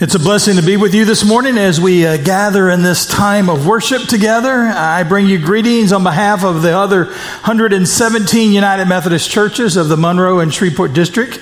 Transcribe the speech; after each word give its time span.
It's 0.00 0.14
a 0.14 0.20
blessing 0.20 0.54
to 0.54 0.62
be 0.62 0.76
with 0.76 0.94
you 0.94 1.04
this 1.04 1.24
morning 1.24 1.58
as 1.58 1.80
we 1.80 2.06
uh, 2.06 2.18
gather 2.18 2.70
in 2.70 2.82
this 2.82 3.04
time 3.04 3.50
of 3.50 3.66
worship 3.66 4.02
together. 4.02 4.52
I 4.52 5.02
bring 5.02 5.26
you 5.26 5.40
greetings 5.40 5.90
on 5.90 6.04
behalf 6.04 6.44
of 6.44 6.62
the 6.62 6.70
other 6.78 7.06
117 7.06 8.52
United 8.52 8.84
Methodist 8.84 9.28
churches 9.28 9.76
of 9.76 9.88
the 9.88 9.96
Monroe 9.96 10.38
and 10.38 10.54
Shreveport 10.54 10.92
district, 10.92 11.40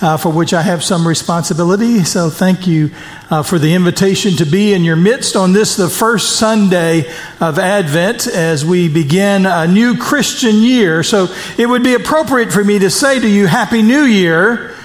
uh, 0.00 0.16
for 0.16 0.32
which 0.32 0.54
I 0.54 0.62
have 0.62 0.82
some 0.82 1.06
responsibility. 1.06 2.02
So 2.02 2.30
thank 2.30 2.66
you 2.66 2.92
uh, 3.28 3.42
for 3.42 3.58
the 3.58 3.74
invitation 3.74 4.36
to 4.36 4.46
be 4.46 4.72
in 4.72 4.84
your 4.84 4.96
midst 4.96 5.36
on 5.36 5.52
this, 5.52 5.76
the 5.76 5.90
first 5.90 6.38
Sunday 6.38 7.00
of 7.40 7.58
Advent 7.58 8.26
as 8.26 8.64
we 8.64 8.88
begin 8.88 9.44
a 9.44 9.66
new 9.66 9.98
Christian 9.98 10.62
year. 10.62 11.02
So 11.02 11.26
it 11.58 11.66
would 11.66 11.82
be 11.84 11.92
appropriate 11.92 12.52
for 12.52 12.64
me 12.64 12.78
to 12.78 12.88
say 12.88 13.20
to 13.20 13.28
you, 13.28 13.46
Happy 13.46 13.82
New 13.82 14.04
Year 14.04 14.77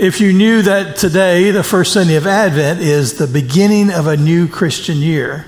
if 0.00 0.18
you 0.18 0.32
knew 0.32 0.62
that 0.62 0.96
today, 0.96 1.50
the 1.50 1.62
first 1.62 1.92
Sunday 1.92 2.16
of 2.16 2.26
Advent, 2.26 2.80
is 2.80 3.18
the 3.18 3.26
beginning 3.26 3.90
of 3.90 4.06
a 4.06 4.16
new 4.16 4.48
Christian 4.48 4.96
year. 4.96 5.44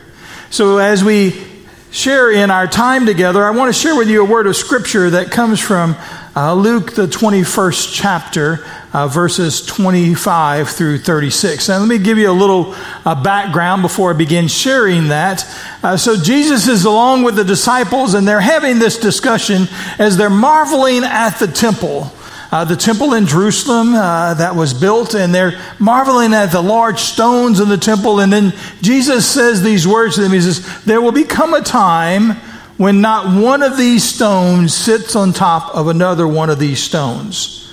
So 0.50 0.76
as 0.76 1.02
we 1.02 1.42
share 1.90 2.30
in 2.30 2.50
our 2.50 2.66
time 2.66 3.06
together, 3.06 3.42
I 3.42 3.52
want 3.52 3.74
to 3.74 3.80
share 3.80 3.96
with 3.96 4.10
you 4.10 4.20
a 4.20 4.28
word 4.28 4.46
of 4.46 4.54
scripture 4.54 5.08
that 5.08 5.30
comes 5.30 5.58
from 5.58 5.96
uh, 6.36 6.52
Luke, 6.52 6.94
the 6.94 7.06
21st 7.06 7.94
chapter, 7.94 8.62
uh, 8.92 9.08
verses 9.08 9.64
25 9.64 10.68
through 10.68 10.98
36. 10.98 11.70
And 11.70 11.80
let 11.80 11.88
me 11.88 12.04
give 12.04 12.18
you 12.18 12.30
a 12.30 12.32
little 12.32 12.74
uh, 13.06 13.22
background 13.22 13.80
before 13.80 14.10
I 14.10 14.16
begin 14.18 14.48
sharing 14.48 15.08
that. 15.08 15.46
Uh, 15.82 15.96
so 15.96 16.14
Jesus 16.14 16.68
is 16.68 16.84
along 16.84 17.22
with 17.22 17.36
the 17.36 17.44
disciples 17.44 18.12
and 18.12 18.28
they're 18.28 18.38
having 18.38 18.78
this 18.78 18.98
discussion 18.98 19.66
as 19.98 20.18
they're 20.18 20.28
marveling 20.28 21.04
at 21.04 21.38
the 21.38 21.46
temple 21.46 22.12
uh, 22.52 22.66
the 22.66 22.76
temple 22.76 23.14
in 23.14 23.26
Jerusalem 23.26 23.94
uh, 23.94 24.34
that 24.34 24.54
was 24.54 24.74
built, 24.74 25.14
and 25.14 25.34
they're 25.34 25.58
marveling 25.78 26.34
at 26.34 26.52
the 26.52 26.60
large 26.60 27.00
stones 27.00 27.60
in 27.60 27.70
the 27.70 27.78
temple. 27.78 28.20
And 28.20 28.30
then 28.30 28.52
Jesus 28.82 29.26
says 29.26 29.62
these 29.62 29.88
words 29.88 30.16
to 30.16 30.20
them 30.20 30.32
He 30.32 30.40
says, 30.42 30.84
There 30.84 31.00
will 31.00 31.12
become 31.12 31.54
a 31.54 31.62
time 31.62 32.32
when 32.76 33.00
not 33.00 33.40
one 33.42 33.62
of 33.62 33.78
these 33.78 34.04
stones 34.04 34.74
sits 34.74 35.16
on 35.16 35.32
top 35.32 35.74
of 35.74 35.88
another 35.88 36.28
one 36.28 36.50
of 36.50 36.58
these 36.58 36.82
stones. 36.82 37.72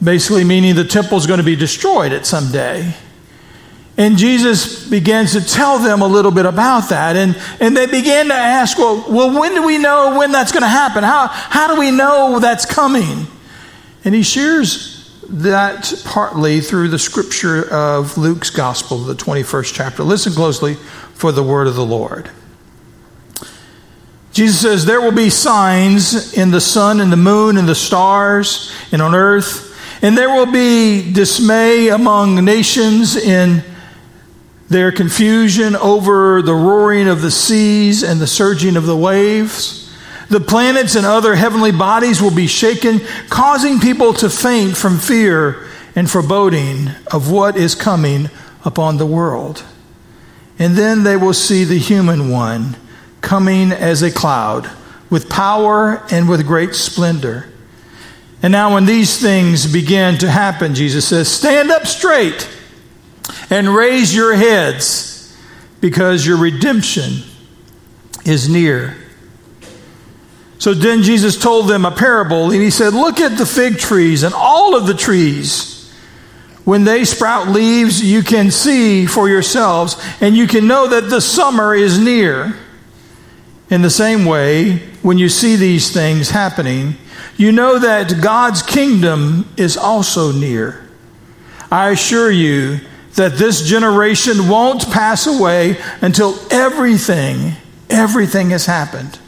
Basically, 0.00 0.44
meaning 0.44 0.76
the 0.76 0.84
temple 0.84 1.18
is 1.18 1.26
going 1.26 1.38
to 1.38 1.44
be 1.44 1.56
destroyed 1.56 2.12
at 2.12 2.24
some 2.24 2.52
day. 2.52 2.94
And 3.96 4.16
Jesus 4.16 4.88
begins 4.88 5.32
to 5.32 5.40
tell 5.40 5.80
them 5.80 6.02
a 6.02 6.06
little 6.06 6.30
bit 6.30 6.46
about 6.46 6.90
that. 6.90 7.16
And, 7.16 7.36
and 7.58 7.76
they 7.76 7.86
began 7.86 8.28
to 8.28 8.34
ask, 8.34 8.78
well, 8.78 9.04
well, 9.08 9.40
when 9.40 9.56
do 9.56 9.66
we 9.66 9.76
know 9.76 10.16
when 10.16 10.30
that's 10.30 10.52
going 10.52 10.62
to 10.62 10.68
happen? 10.68 11.02
How, 11.02 11.26
how 11.26 11.74
do 11.74 11.80
we 11.80 11.90
know 11.90 12.38
that's 12.38 12.64
coming? 12.64 13.26
And 14.04 14.14
he 14.14 14.22
shares 14.22 14.98
that 15.28 16.02
partly 16.04 16.60
through 16.60 16.88
the 16.88 16.98
scripture 16.98 17.68
of 17.70 18.16
Luke's 18.16 18.50
gospel, 18.50 18.98
the 18.98 19.14
21st 19.14 19.74
chapter. 19.74 20.02
Listen 20.02 20.32
closely 20.32 20.74
for 21.14 21.32
the 21.32 21.42
word 21.42 21.66
of 21.66 21.74
the 21.74 21.84
Lord. 21.84 22.30
Jesus 24.32 24.60
says, 24.60 24.86
There 24.86 25.00
will 25.00 25.12
be 25.12 25.30
signs 25.30 26.34
in 26.34 26.50
the 26.50 26.60
sun 26.60 27.00
and 27.00 27.12
the 27.12 27.16
moon 27.16 27.56
and 27.56 27.68
the 27.68 27.74
stars 27.74 28.72
and 28.92 29.02
on 29.02 29.14
earth, 29.14 29.76
and 30.02 30.16
there 30.16 30.30
will 30.30 30.50
be 30.50 31.12
dismay 31.12 31.88
among 31.88 32.44
nations 32.44 33.16
in 33.16 33.64
their 34.68 34.92
confusion 34.92 35.74
over 35.76 36.40
the 36.42 36.54
roaring 36.54 37.08
of 37.08 37.20
the 37.20 37.30
seas 37.30 38.02
and 38.02 38.20
the 38.20 38.26
surging 38.26 38.76
of 38.76 38.86
the 38.86 38.96
waves. 38.96 39.87
The 40.28 40.40
planets 40.40 40.94
and 40.94 41.06
other 41.06 41.34
heavenly 41.34 41.72
bodies 41.72 42.20
will 42.20 42.34
be 42.34 42.46
shaken, 42.46 43.00
causing 43.30 43.80
people 43.80 44.12
to 44.14 44.28
faint 44.28 44.76
from 44.76 44.98
fear 44.98 45.66
and 45.96 46.10
foreboding 46.10 46.90
of 47.10 47.30
what 47.30 47.56
is 47.56 47.74
coming 47.74 48.28
upon 48.64 48.98
the 48.98 49.06
world. 49.06 49.64
And 50.58 50.74
then 50.74 51.02
they 51.02 51.16
will 51.16 51.34
see 51.34 51.64
the 51.64 51.78
human 51.78 52.30
one 52.30 52.76
coming 53.20 53.72
as 53.72 54.02
a 54.02 54.10
cloud 54.10 54.70
with 55.08 55.30
power 55.30 56.02
and 56.10 56.28
with 56.28 56.46
great 56.46 56.74
splendor. 56.74 57.48
And 58.42 58.52
now, 58.52 58.74
when 58.74 58.86
these 58.86 59.20
things 59.20 59.70
begin 59.72 60.18
to 60.18 60.30
happen, 60.30 60.74
Jesus 60.74 61.08
says, 61.08 61.28
Stand 61.28 61.70
up 61.70 61.86
straight 61.86 62.48
and 63.50 63.74
raise 63.74 64.14
your 64.14 64.34
heads 64.34 65.36
because 65.80 66.26
your 66.26 66.36
redemption 66.36 67.22
is 68.24 68.48
near. 68.48 68.96
So 70.58 70.74
then 70.74 71.02
Jesus 71.02 71.36
told 71.36 71.68
them 71.68 71.84
a 71.84 71.90
parable, 71.90 72.50
and 72.50 72.60
he 72.60 72.70
said, 72.70 72.92
Look 72.92 73.20
at 73.20 73.38
the 73.38 73.46
fig 73.46 73.78
trees 73.78 74.24
and 74.24 74.34
all 74.34 74.76
of 74.76 74.86
the 74.86 74.94
trees. 74.94 75.74
When 76.64 76.84
they 76.84 77.04
sprout 77.04 77.48
leaves, 77.48 78.02
you 78.02 78.22
can 78.22 78.50
see 78.50 79.06
for 79.06 79.28
yourselves, 79.28 79.96
and 80.20 80.36
you 80.36 80.46
can 80.46 80.66
know 80.66 80.88
that 80.88 81.08
the 81.08 81.20
summer 81.20 81.74
is 81.74 81.98
near. 81.98 82.54
In 83.70 83.82
the 83.82 83.90
same 83.90 84.24
way, 84.24 84.78
when 85.02 85.16
you 85.16 85.28
see 85.28 85.56
these 85.56 85.92
things 85.92 86.30
happening, 86.30 86.96
you 87.36 87.52
know 87.52 87.78
that 87.78 88.20
God's 88.20 88.62
kingdom 88.62 89.48
is 89.56 89.76
also 89.76 90.32
near. 90.32 90.88
I 91.70 91.90
assure 91.90 92.30
you 92.30 92.80
that 93.14 93.38
this 93.38 93.66
generation 93.66 94.48
won't 94.48 94.90
pass 94.90 95.26
away 95.26 95.78
until 96.00 96.38
everything, 96.50 97.52
everything 97.88 98.50
has 98.50 98.66
happened. 98.66 99.18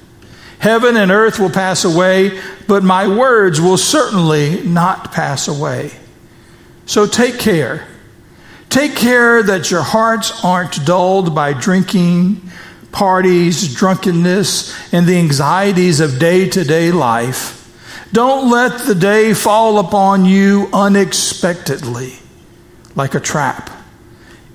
Heaven 0.60 0.96
and 0.98 1.10
earth 1.10 1.38
will 1.38 1.50
pass 1.50 1.86
away, 1.86 2.38
but 2.68 2.84
my 2.84 3.08
words 3.08 3.60
will 3.60 3.78
certainly 3.78 4.62
not 4.62 5.10
pass 5.10 5.48
away. 5.48 5.90
So 6.84 7.06
take 7.06 7.38
care. 7.38 7.88
Take 8.68 8.94
care 8.94 9.42
that 9.42 9.70
your 9.70 9.82
hearts 9.82 10.44
aren't 10.44 10.84
dulled 10.84 11.34
by 11.34 11.54
drinking, 11.54 12.42
parties, 12.92 13.74
drunkenness, 13.74 14.92
and 14.92 15.06
the 15.06 15.18
anxieties 15.18 15.98
of 15.98 16.18
day 16.18 16.46
to 16.50 16.62
day 16.62 16.92
life. 16.92 17.56
Don't 18.12 18.50
let 18.50 18.82
the 18.82 18.94
day 18.94 19.32
fall 19.32 19.78
upon 19.78 20.26
you 20.26 20.68
unexpectedly 20.74 22.18
like 22.94 23.14
a 23.14 23.20
trap. 23.20 23.70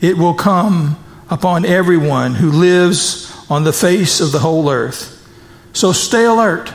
It 0.02 0.20
will 0.20 0.36
come 0.36 1.04
upon 1.32 1.66
everyone 1.66 2.36
who 2.36 2.52
lives 2.52 3.36
on 3.50 3.64
the 3.64 3.74
face 3.74 4.22
of 4.22 4.32
the 4.32 4.40
whole 4.40 4.70
earth. 4.70 5.15
So 5.76 5.92
stay 5.92 6.24
alert. 6.24 6.74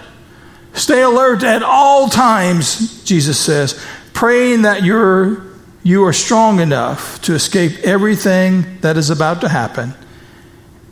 Stay 0.74 1.00
alert 1.00 1.42
at 1.42 1.62
all 1.62 2.10
times, 2.10 3.02
Jesus 3.02 3.40
says, 3.40 3.82
praying 4.12 4.62
that 4.62 4.84
you're, 4.84 5.42
you 5.82 6.04
are 6.04 6.12
strong 6.12 6.60
enough 6.60 7.20
to 7.22 7.34
escape 7.34 7.78
everything 7.78 8.78
that 8.82 8.98
is 8.98 9.08
about 9.08 9.40
to 9.40 9.48
happen 9.48 9.94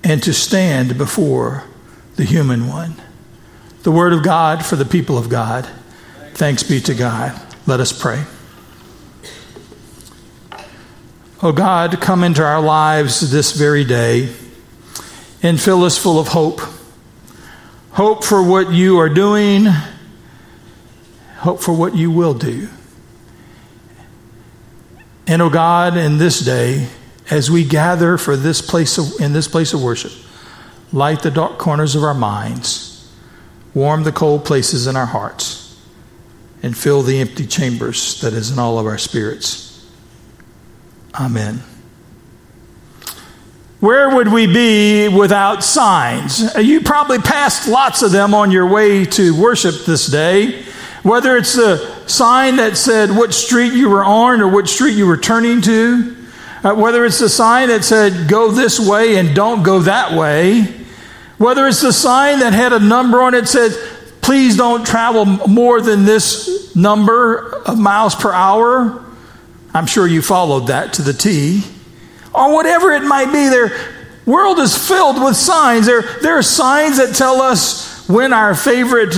and 0.03 0.23
to 0.23 0.33
stand 0.33 0.97
before 0.97 1.65
the 2.17 2.25
human 2.25 2.67
one. 2.67 2.95
The 3.83 3.93
word 3.93 4.15
of 4.15 4.25
God 4.25 4.65
for 4.65 4.77
the 4.77 4.87
people 4.87 5.19
of 5.19 5.29
God. 5.29 5.69
Thanks 6.33 6.63
be 6.63 6.81
to 6.81 6.95
God. 6.95 7.39
Let 7.67 7.79
us 7.79 7.93
pray. 7.93 8.25
Oh 11.43 11.53
God, 11.53 12.01
come 12.01 12.25
into 12.25 12.43
our 12.43 12.63
lives 12.63 13.31
this 13.31 13.53
very 13.53 13.85
day 13.85 14.35
and 15.43 15.61
fill 15.61 15.85
us 15.85 15.99
full 15.99 16.19
of 16.19 16.29
hope 16.29 16.63
hope 17.99 18.23
for 18.23 18.41
what 18.41 18.71
you 18.71 19.01
are 19.01 19.09
doing, 19.09 19.67
hope 21.39 21.61
for 21.61 21.73
what 21.73 21.97
you 21.97 22.13
will 22.13 22.33
do. 22.33 22.69
And 25.27 25.43
oh 25.43 25.51
God, 25.51 25.97
in 25.97 26.17
this 26.17 26.39
day, 26.39 26.87
as 27.29 27.51
we 27.51 27.65
gather 27.65 28.17
for 28.17 28.37
this 28.37 28.63
place 28.63 28.99
of, 28.99 29.21
in 29.21 29.33
this 29.33 29.49
place 29.49 29.73
of 29.75 29.83
worship, 29.83 30.13
light 30.93 31.23
the 31.23 31.31
dark 31.33 31.59
corners 31.59 31.97
of 31.97 32.05
our 32.05 32.15
minds, 32.15 33.13
warm 33.75 34.05
the 34.05 34.13
cold 34.13 34.45
places 34.45 34.87
in 34.87 34.95
our 34.95 35.07
hearts, 35.07 35.77
and 36.63 36.79
fill 36.79 37.03
the 37.03 37.19
empty 37.19 37.49
chambers 37.49 38.21
that 38.21 38.33
is 38.33 38.53
in 38.53 38.61
all 38.61 38.79
of 38.79 38.87
our 38.87 38.97
spirits. 38.97 39.85
Amen. 41.19 41.65
Where 43.81 44.17
would 44.17 44.33
we 44.33 44.49
be 44.49 45.07
without 45.07 45.63
signs? 45.63 46.53
You 46.57 46.81
probably 46.81 47.19
passed 47.19 47.69
lots 47.69 48.03
of 48.03 48.11
them 48.11 48.35
on 48.35 48.51
your 48.51 48.67
way 48.67 49.05
to 49.05 49.41
worship 49.41 49.85
this 49.87 50.07
day. 50.07 50.65
Whether 51.05 51.37
it's 51.37 51.57
a 51.57 52.09
sign 52.09 52.57
that 52.57 52.77
said 52.77 53.11
what 53.11 53.33
street 53.33 53.73
you 53.75 53.89
were 53.89 54.05
on 54.05 54.41
or 54.41 54.49
what 54.49 54.69
street 54.69 54.97
you 54.97 55.07
were 55.07 55.17
turning 55.17 55.63
to, 55.63 56.17
uh, 56.65 56.75
whether 56.75 57.05
it's 57.05 57.21
a 57.21 57.29
sign 57.29 57.69
that 57.69 57.85
said 57.85 58.29
go 58.29 58.51
this 58.51 58.81
way 58.81 59.17
and 59.17 59.33
don't 59.33 59.63
go 59.63 59.79
that 59.79 60.13
way, 60.13 60.63
whether 61.37 61.69
it's 61.69 61.85
a 61.85 61.93
sign 61.93 62.41
that 62.41 62.53
had 62.53 62.73
a 62.73 62.81
number 62.81 63.23
on 63.23 63.33
it 63.35 63.43
that 63.43 63.47
said 63.47 63.71
please 64.23 64.57
don't 64.57 64.85
travel 64.85 65.25
more 65.25 65.81
than 65.81 66.05
this 66.05 66.75
number 66.75 67.63
of 67.65 67.79
miles 67.79 68.17
per 68.17 68.33
hour. 68.33 69.05
I'm 69.73 69.87
sure 69.87 70.05
you 70.09 70.21
followed 70.21 70.67
that 70.67 70.95
to 70.95 71.03
the 71.03 71.13
T 71.13 71.63
or 72.35 72.53
whatever 72.55 72.93
it 72.93 73.03
might 73.03 73.33
be. 73.33 73.49
Their 73.49 73.71
world 74.27 74.59
is 74.59 74.77
filled 74.77 75.23
with 75.23 75.37
signs. 75.37 75.87
There, 75.87 76.03
there 76.23 76.39
are 76.39 76.43
signs 76.43 76.99
that 76.99 77.15
tell 77.15 77.41
us 77.41 78.09
when 78.09 78.33
our 78.33 78.55
favorite 78.55 79.15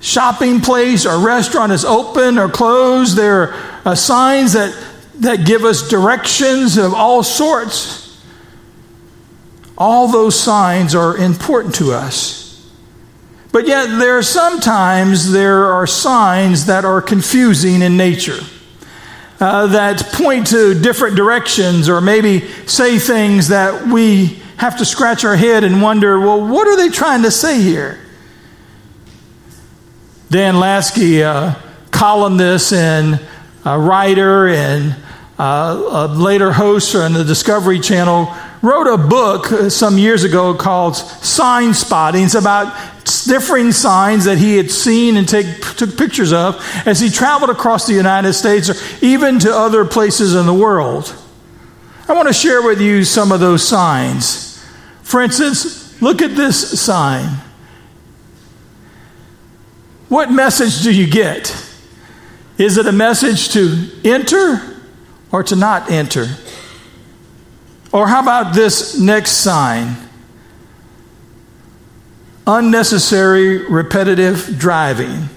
shopping 0.00 0.60
place 0.60 1.06
or 1.06 1.18
restaurant 1.18 1.72
is 1.72 1.84
open 1.84 2.38
or 2.38 2.48
closed. 2.48 3.16
There 3.16 3.42
are 3.42 3.54
uh, 3.84 3.94
signs 3.94 4.52
that 4.52 4.74
that 5.20 5.44
give 5.44 5.64
us 5.64 5.88
directions 5.88 6.76
of 6.76 6.94
all 6.94 7.22
sorts. 7.22 8.22
All 9.76 10.08
those 10.08 10.38
signs 10.38 10.94
are 10.94 11.16
important 11.16 11.74
to 11.76 11.92
us. 11.92 12.68
But 13.52 13.66
yet, 13.66 13.86
there 13.98 14.18
are 14.18 14.22
sometimes 14.22 15.32
there 15.32 15.66
are 15.66 15.86
signs 15.86 16.66
that 16.66 16.84
are 16.84 17.00
confusing 17.00 17.82
in 17.82 17.96
nature, 17.96 18.38
uh, 19.40 19.68
that 19.68 20.02
point 20.14 20.48
to 20.48 20.74
different 20.80 21.16
directions, 21.16 21.88
or 21.88 22.00
maybe 22.00 22.40
say 22.66 22.98
things 22.98 23.48
that 23.48 23.86
we 23.86 24.42
have 24.56 24.78
to 24.78 24.84
scratch 24.84 25.24
our 25.24 25.36
head 25.36 25.62
and 25.62 25.80
wonder, 25.80 26.18
well, 26.18 26.46
what 26.46 26.66
are 26.66 26.76
they 26.76 26.88
trying 26.88 27.22
to 27.22 27.30
say 27.30 27.62
here? 27.62 28.00
Dan 30.30 30.54
Lansky, 30.54 31.20
a 31.20 31.56
columnist 31.90 32.72
and 32.72 33.20
a 33.64 33.78
writer 33.78 34.48
and 34.48 34.96
a 35.38 36.08
later 36.08 36.52
host 36.52 36.94
on 36.96 37.12
the 37.12 37.24
Discovery 37.24 37.78
Channel, 37.78 38.34
wrote 38.60 38.92
a 38.92 38.98
book 38.98 39.46
some 39.70 39.96
years 39.96 40.24
ago 40.24 40.52
called 40.54 40.96
Sign 40.96 41.72
Spotting. 41.72 42.24
It's 42.24 42.34
about 42.34 42.97
differing 43.28 43.70
signs 43.70 44.24
that 44.24 44.38
he 44.38 44.56
had 44.56 44.70
seen 44.70 45.16
and 45.16 45.28
take, 45.28 45.60
took 45.76 45.96
pictures 45.96 46.32
of 46.32 46.56
as 46.86 46.98
he 46.98 47.10
traveled 47.10 47.50
across 47.50 47.86
the 47.86 47.94
United 47.94 48.32
States 48.32 48.68
or 48.68 49.04
even 49.04 49.38
to 49.38 49.54
other 49.54 49.84
places 49.84 50.34
in 50.34 50.46
the 50.46 50.54
world. 50.54 51.14
I 52.08 52.14
want 52.14 52.26
to 52.26 52.34
share 52.34 52.62
with 52.62 52.80
you 52.80 53.04
some 53.04 53.30
of 53.30 53.40
those 53.40 53.66
signs. 53.66 54.64
For 55.02 55.20
instance, 55.20 56.00
look 56.00 56.22
at 56.22 56.34
this 56.34 56.80
sign. 56.80 57.28
What 60.08 60.32
message 60.32 60.82
do 60.82 60.92
you 60.92 61.08
get? 61.08 61.54
Is 62.56 62.78
it 62.78 62.86
a 62.86 62.92
message 62.92 63.50
to 63.50 63.90
enter 64.04 64.80
or 65.30 65.42
to 65.44 65.54
not 65.54 65.90
enter? 65.90 66.26
Or 67.92 68.08
how 68.08 68.22
about 68.22 68.54
this 68.54 68.98
next 68.98 69.32
sign? 69.32 70.07
Unnecessary 72.48 73.66
repetitive 73.66 74.58
driving. 74.58 75.28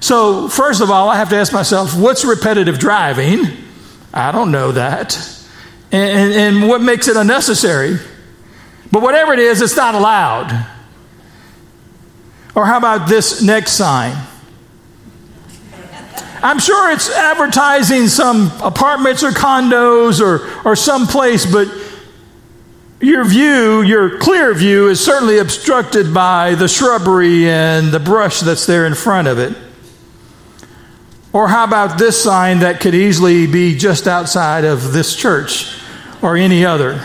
So, 0.00 0.48
first 0.48 0.80
of 0.80 0.90
all, 0.90 1.08
I 1.08 1.16
have 1.16 1.28
to 1.30 1.36
ask 1.36 1.52
myself, 1.52 1.96
what's 1.96 2.24
repetitive 2.24 2.80
driving? 2.80 3.46
I 4.12 4.32
don't 4.32 4.50
know 4.50 4.72
that. 4.72 5.16
And, 5.92 6.32
and, 6.32 6.32
and 6.34 6.68
what 6.68 6.80
makes 6.80 7.06
it 7.06 7.16
unnecessary? 7.16 7.98
But 8.90 9.00
whatever 9.00 9.32
it 9.32 9.38
is, 9.38 9.62
it's 9.62 9.76
not 9.76 9.94
allowed. 9.94 10.66
Or 12.56 12.66
how 12.66 12.78
about 12.78 13.08
this 13.08 13.40
next 13.42 13.74
sign? 13.74 14.16
I'm 16.42 16.58
sure 16.58 16.90
it's 16.90 17.10
advertising 17.10 18.08
some 18.08 18.50
apartments 18.60 19.22
or 19.22 19.30
condos 19.30 20.20
or, 20.20 20.68
or 20.68 20.74
some 20.74 21.06
place, 21.06 21.46
but 21.46 21.68
your 23.00 23.24
view, 23.24 23.80
your 23.82 24.18
clear 24.18 24.52
view, 24.52 24.88
is 24.88 25.02
certainly 25.02 25.38
obstructed 25.38 26.12
by 26.12 26.54
the 26.54 26.68
shrubbery 26.68 27.48
and 27.48 27.90
the 27.90 28.00
brush 28.00 28.40
that's 28.40 28.66
there 28.66 28.86
in 28.86 28.94
front 28.94 29.26
of 29.26 29.38
it. 29.38 29.56
Or 31.32 31.48
how 31.48 31.64
about 31.64 31.98
this 31.98 32.22
sign 32.22 32.58
that 32.58 32.80
could 32.80 32.94
easily 32.94 33.46
be 33.46 33.76
just 33.76 34.06
outside 34.06 34.64
of 34.64 34.92
this 34.92 35.16
church 35.16 35.80
or 36.20 36.36
any 36.36 36.64
other? 36.64 37.00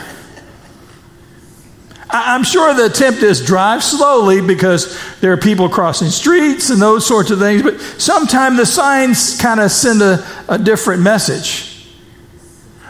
I'm 2.09 2.43
sure 2.43 2.73
the 2.73 2.85
attempt 2.85 3.23
is 3.23 3.45
drive 3.45 3.83
slowly 3.83 4.41
because 4.41 4.99
there 5.19 5.31
are 5.33 5.37
people 5.37 5.69
crossing 5.69 6.09
streets 6.09 6.69
and 6.69 6.81
those 6.81 7.05
sorts 7.05 7.29
of 7.31 7.39
things, 7.39 7.61
but 7.61 7.79
sometimes 7.79 8.57
the 8.57 8.65
signs 8.65 9.39
kind 9.39 9.59
of 9.59 9.71
send 9.71 10.01
a, 10.01 10.25
a 10.47 10.57
different 10.57 11.01
message. 11.01 11.87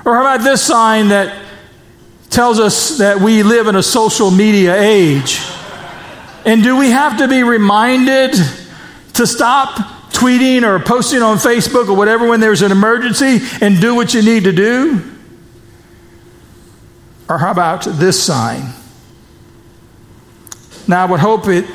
Or 0.06 0.16
how 0.16 0.22
about 0.22 0.44
this 0.44 0.62
sign 0.62 1.10
that 1.10 1.45
tells 2.36 2.60
us 2.60 2.98
that 2.98 3.22
we 3.22 3.44
live 3.44 3.68
in 3.68 3.78
a 3.78 3.82
social 3.82 4.30
media 4.30 4.76
age? 4.80 5.40
And 6.46 6.62
do 6.62 6.78
we 6.78 6.92
have 6.92 7.20
to 7.20 7.28
be 7.30 7.44
reminded 7.44 8.34
to 9.14 9.26
stop 9.26 9.78
tweeting 10.12 10.64
or 10.64 10.80
posting 10.80 11.22
on 11.22 11.38
Facebook 11.38 11.88
or 11.88 11.96
whatever 11.96 12.28
when 12.28 12.42
there's 12.42 12.62
an 12.62 12.74
emergency 12.74 13.40
and 13.62 13.80
do 13.80 13.96
what 13.96 14.14
you 14.14 14.22
need 14.22 14.44
to 14.44 14.52
do? 14.52 15.02
Or 17.30 17.38
how 17.38 17.52
about 17.52 17.86
this 17.86 18.22
sign? 18.22 18.74
Now, 20.88 21.04
I 21.04 21.10
would 21.10 21.22
hope 21.22 21.48
it 21.48 21.66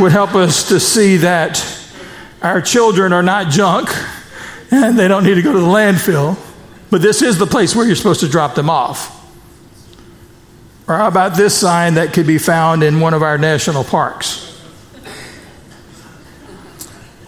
would 0.00 0.12
help 0.12 0.34
us 0.34 0.68
to 0.70 0.80
see 0.80 1.18
that 1.18 1.62
our 2.40 2.62
children 2.62 3.12
are 3.12 3.22
not 3.22 3.52
junk 3.52 3.90
and 4.70 4.98
they 4.98 5.06
don't 5.08 5.24
need 5.24 5.34
to 5.34 5.42
go 5.42 5.52
to 5.52 5.60
the 5.60 5.66
landfill, 5.66 6.36
but 6.92 7.00
this 7.00 7.22
is 7.22 7.38
the 7.38 7.46
place 7.46 7.74
where 7.74 7.86
you're 7.86 7.96
supposed 7.96 8.20
to 8.20 8.28
drop 8.28 8.54
them 8.54 8.68
off. 8.68 9.18
Or 10.86 10.94
how 10.94 11.08
about 11.08 11.38
this 11.38 11.58
sign 11.58 11.94
that 11.94 12.12
could 12.12 12.26
be 12.26 12.36
found 12.36 12.82
in 12.82 13.00
one 13.00 13.14
of 13.14 13.22
our 13.22 13.38
national 13.38 13.82
parks? 13.82 14.62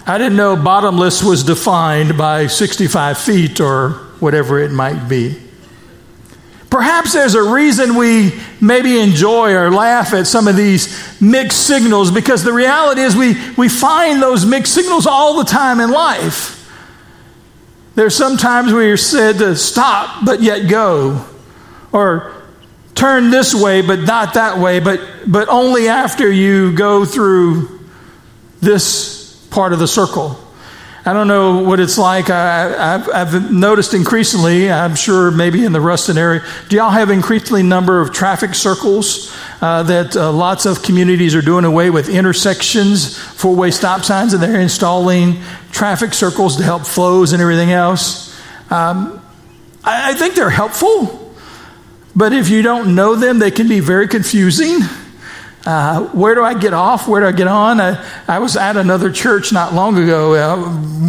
I 0.06 0.18
didn't 0.18 0.36
know 0.36 0.54
bottomless 0.54 1.22
was 1.22 1.44
defined 1.44 2.18
by 2.18 2.46
65 2.46 3.16
feet 3.16 3.58
or 3.58 3.92
whatever 4.20 4.58
it 4.58 4.70
might 4.70 5.08
be. 5.08 5.40
Perhaps 6.68 7.14
there's 7.14 7.34
a 7.34 7.42
reason 7.42 7.94
we 7.96 8.38
maybe 8.60 9.00
enjoy 9.00 9.54
or 9.54 9.70
laugh 9.70 10.12
at 10.12 10.26
some 10.26 10.46
of 10.46 10.56
these 10.56 11.18
mixed 11.22 11.66
signals 11.66 12.10
because 12.10 12.44
the 12.44 12.52
reality 12.52 13.00
is 13.00 13.16
we, 13.16 13.34
we 13.56 13.70
find 13.70 14.20
those 14.20 14.44
mixed 14.44 14.74
signals 14.74 15.06
all 15.06 15.38
the 15.38 15.44
time 15.44 15.80
in 15.80 15.90
life. 15.90 16.53
There's 17.94 18.16
sometimes 18.16 18.72
where 18.72 18.86
you're 18.86 18.96
said 18.96 19.38
to 19.38 19.54
stop 19.56 20.24
but 20.24 20.42
yet 20.42 20.68
go, 20.68 21.24
or 21.92 22.32
turn 22.94 23.30
this 23.30 23.54
way 23.54 23.82
but 23.82 24.00
not 24.00 24.34
that 24.34 24.58
way, 24.58 24.80
but, 24.80 25.00
but 25.26 25.48
only 25.48 25.88
after 25.88 26.30
you 26.30 26.72
go 26.74 27.04
through 27.04 27.80
this 28.60 29.46
part 29.50 29.72
of 29.72 29.78
the 29.78 29.86
circle. 29.86 30.43
I 31.06 31.12
don't 31.12 31.28
know 31.28 31.62
what 31.62 31.80
it's 31.80 31.98
like. 31.98 32.30
I, 32.30 32.96
have 32.98 33.52
noticed 33.52 33.92
increasingly, 33.92 34.70
I'm 34.72 34.94
sure 34.94 35.30
maybe 35.30 35.62
in 35.66 35.72
the 35.72 35.80
Ruston 35.80 36.16
area, 36.16 36.42
do 36.70 36.76
y'all 36.76 36.88
have 36.88 37.10
increasingly 37.10 37.62
number 37.62 38.00
of 38.00 38.14
traffic 38.14 38.54
circles 38.54 39.36
uh, 39.60 39.82
that 39.82 40.16
uh, 40.16 40.32
lots 40.32 40.64
of 40.64 40.82
communities 40.82 41.34
are 41.34 41.42
doing 41.42 41.66
away 41.66 41.90
with 41.90 42.08
intersections, 42.08 43.18
four 43.18 43.54
way 43.54 43.70
stop 43.70 44.02
signs, 44.02 44.32
and 44.32 44.42
they're 44.42 44.58
installing 44.58 45.42
traffic 45.72 46.14
circles 46.14 46.56
to 46.56 46.62
help 46.62 46.86
flows 46.86 47.34
and 47.34 47.42
everything 47.42 47.70
else. 47.70 48.34
Um, 48.70 49.20
I, 49.84 50.12
I 50.12 50.14
think 50.14 50.34
they're 50.36 50.48
helpful, 50.48 51.34
but 52.16 52.32
if 52.32 52.48
you 52.48 52.62
don't 52.62 52.94
know 52.94 53.14
them, 53.14 53.40
they 53.40 53.50
can 53.50 53.68
be 53.68 53.80
very 53.80 54.08
confusing. 54.08 54.78
Uh, 55.66 56.04
where 56.08 56.34
do 56.34 56.44
I 56.44 56.52
get 56.52 56.74
off? 56.74 57.08
Where 57.08 57.22
do 57.22 57.26
I 57.26 57.32
get 57.32 57.46
on? 57.46 57.80
I, 57.80 58.06
I 58.28 58.38
was 58.38 58.56
at 58.56 58.76
another 58.76 59.10
church 59.10 59.50
not 59.50 59.72
long 59.72 59.96
ago 59.96 60.34
uh, 60.34 60.56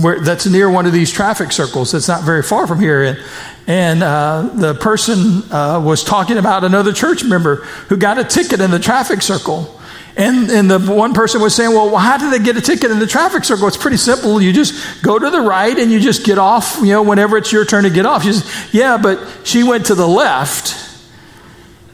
where, 0.02 0.22
that's 0.22 0.46
near 0.46 0.70
one 0.70 0.86
of 0.86 0.94
these 0.94 1.12
traffic 1.12 1.52
circles. 1.52 1.94
It's 1.94 2.08
not 2.08 2.24
very 2.24 2.42
far 2.42 2.66
from 2.66 2.80
here. 2.80 3.04
And, 3.04 3.20
and 3.68 4.04
uh, 4.04 4.50
the 4.54 4.74
person 4.74 5.44
uh, 5.52 5.82
was 5.84 6.06
talking 6.06 6.38
about 6.38 6.64
another 6.64 6.94
church 6.94 7.26
member 7.26 7.58
who 7.90 7.98
got 7.98 8.18
a 8.18 8.24
ticket 8.24 8.62
in 8.62 8.72
the 8.72 8.80
traffic 8.80 9.22
circle. 9.22 9.78
And, 10.16 10.50
and 10.50 10.72
the 10.72 10.80
one 10.80 11.14
person 11.14 11.42
was 11.42 11.54
saying, 11.54 11.72
well, 11.72 11.94
how 11.98 12.18
did 12.18 12.32
they 12.32 12.42
get 12.42 12.56
a 12.56 12.62
ticket 12.62 12.90
in 12.90 13.00
the 13.00 13.08
traffic 13.08 13.44
circle? 13.44 13.68
It's 13.68 13.76
pretty 13.76 13.98
simple. 13.98 14.42
You 14.42 14.54
just 14.54 15.04
go 15.04 15.20
to 15.20 15.30
the 15.30 15.42
right 15.42 15.78
and 15.78 15.92
you 15.92 16.00
just 16.00 16.26
get 16.26 16.38
off, 16.38 16.78
you 16.80 16.94
know, 16.94 17.04
whenever 17.04 17.36
it's 17.36 17.52
your 17.52 17.66
turn 17.66 17.84
to 17.84 17.90
get 17.90 18.06
off. 18.06 18.24
She 18.24 18.32
says, 18.32 18.74
yeah, 18.74 18.98
but 18.98 19.20
she 19.44 19.64
went 19.64 19.88
to 19.88 19.96
the 19.96 20.08
left 20.08 20.85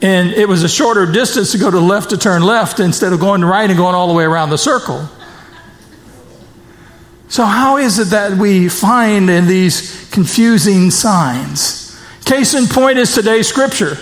and 0.02 0.32
it 0.32 0.48
was 0.48 0.64
a 0.64 0.70
shorter 0.70 1.06
distance 1.06 1.52
to 1.52 1.58
go 1.58 1.70
to 1.70 1.78
the 1.78 1.84
left 1.84 2.10
to 2.10 2.18
turn 2.18 2.42
left 2.42 2.80
instead 2.80 3.14
of 3.14 3.20
going 3.20 3.42
to 3.42 3.48
right 3.48 3.70
and 3.70 3.78
going 3.78 3.94
all 3.94 4.08
the 4.08 4.14
way 4.14 4.24
around 4.24 4.50
the 4.50 4.58
circle. 4.58 5.08
So, 7.30 7.46
how 7.46 7.78
is 7.78 8.00
it 8.00 8.10
that 8.10 8.38
we 8.38 8.68
find 8.68 9.30
in 9.30 9.48
these 9.48 10.10
confusing 10.12 10.92
signs? 10.92 11.98
Case 12.26 12.54
in 12.54 12.68
point 12.68 12.98
is 12.98 13.14
today's 13.14 13.48
scripture. 13.48 13.98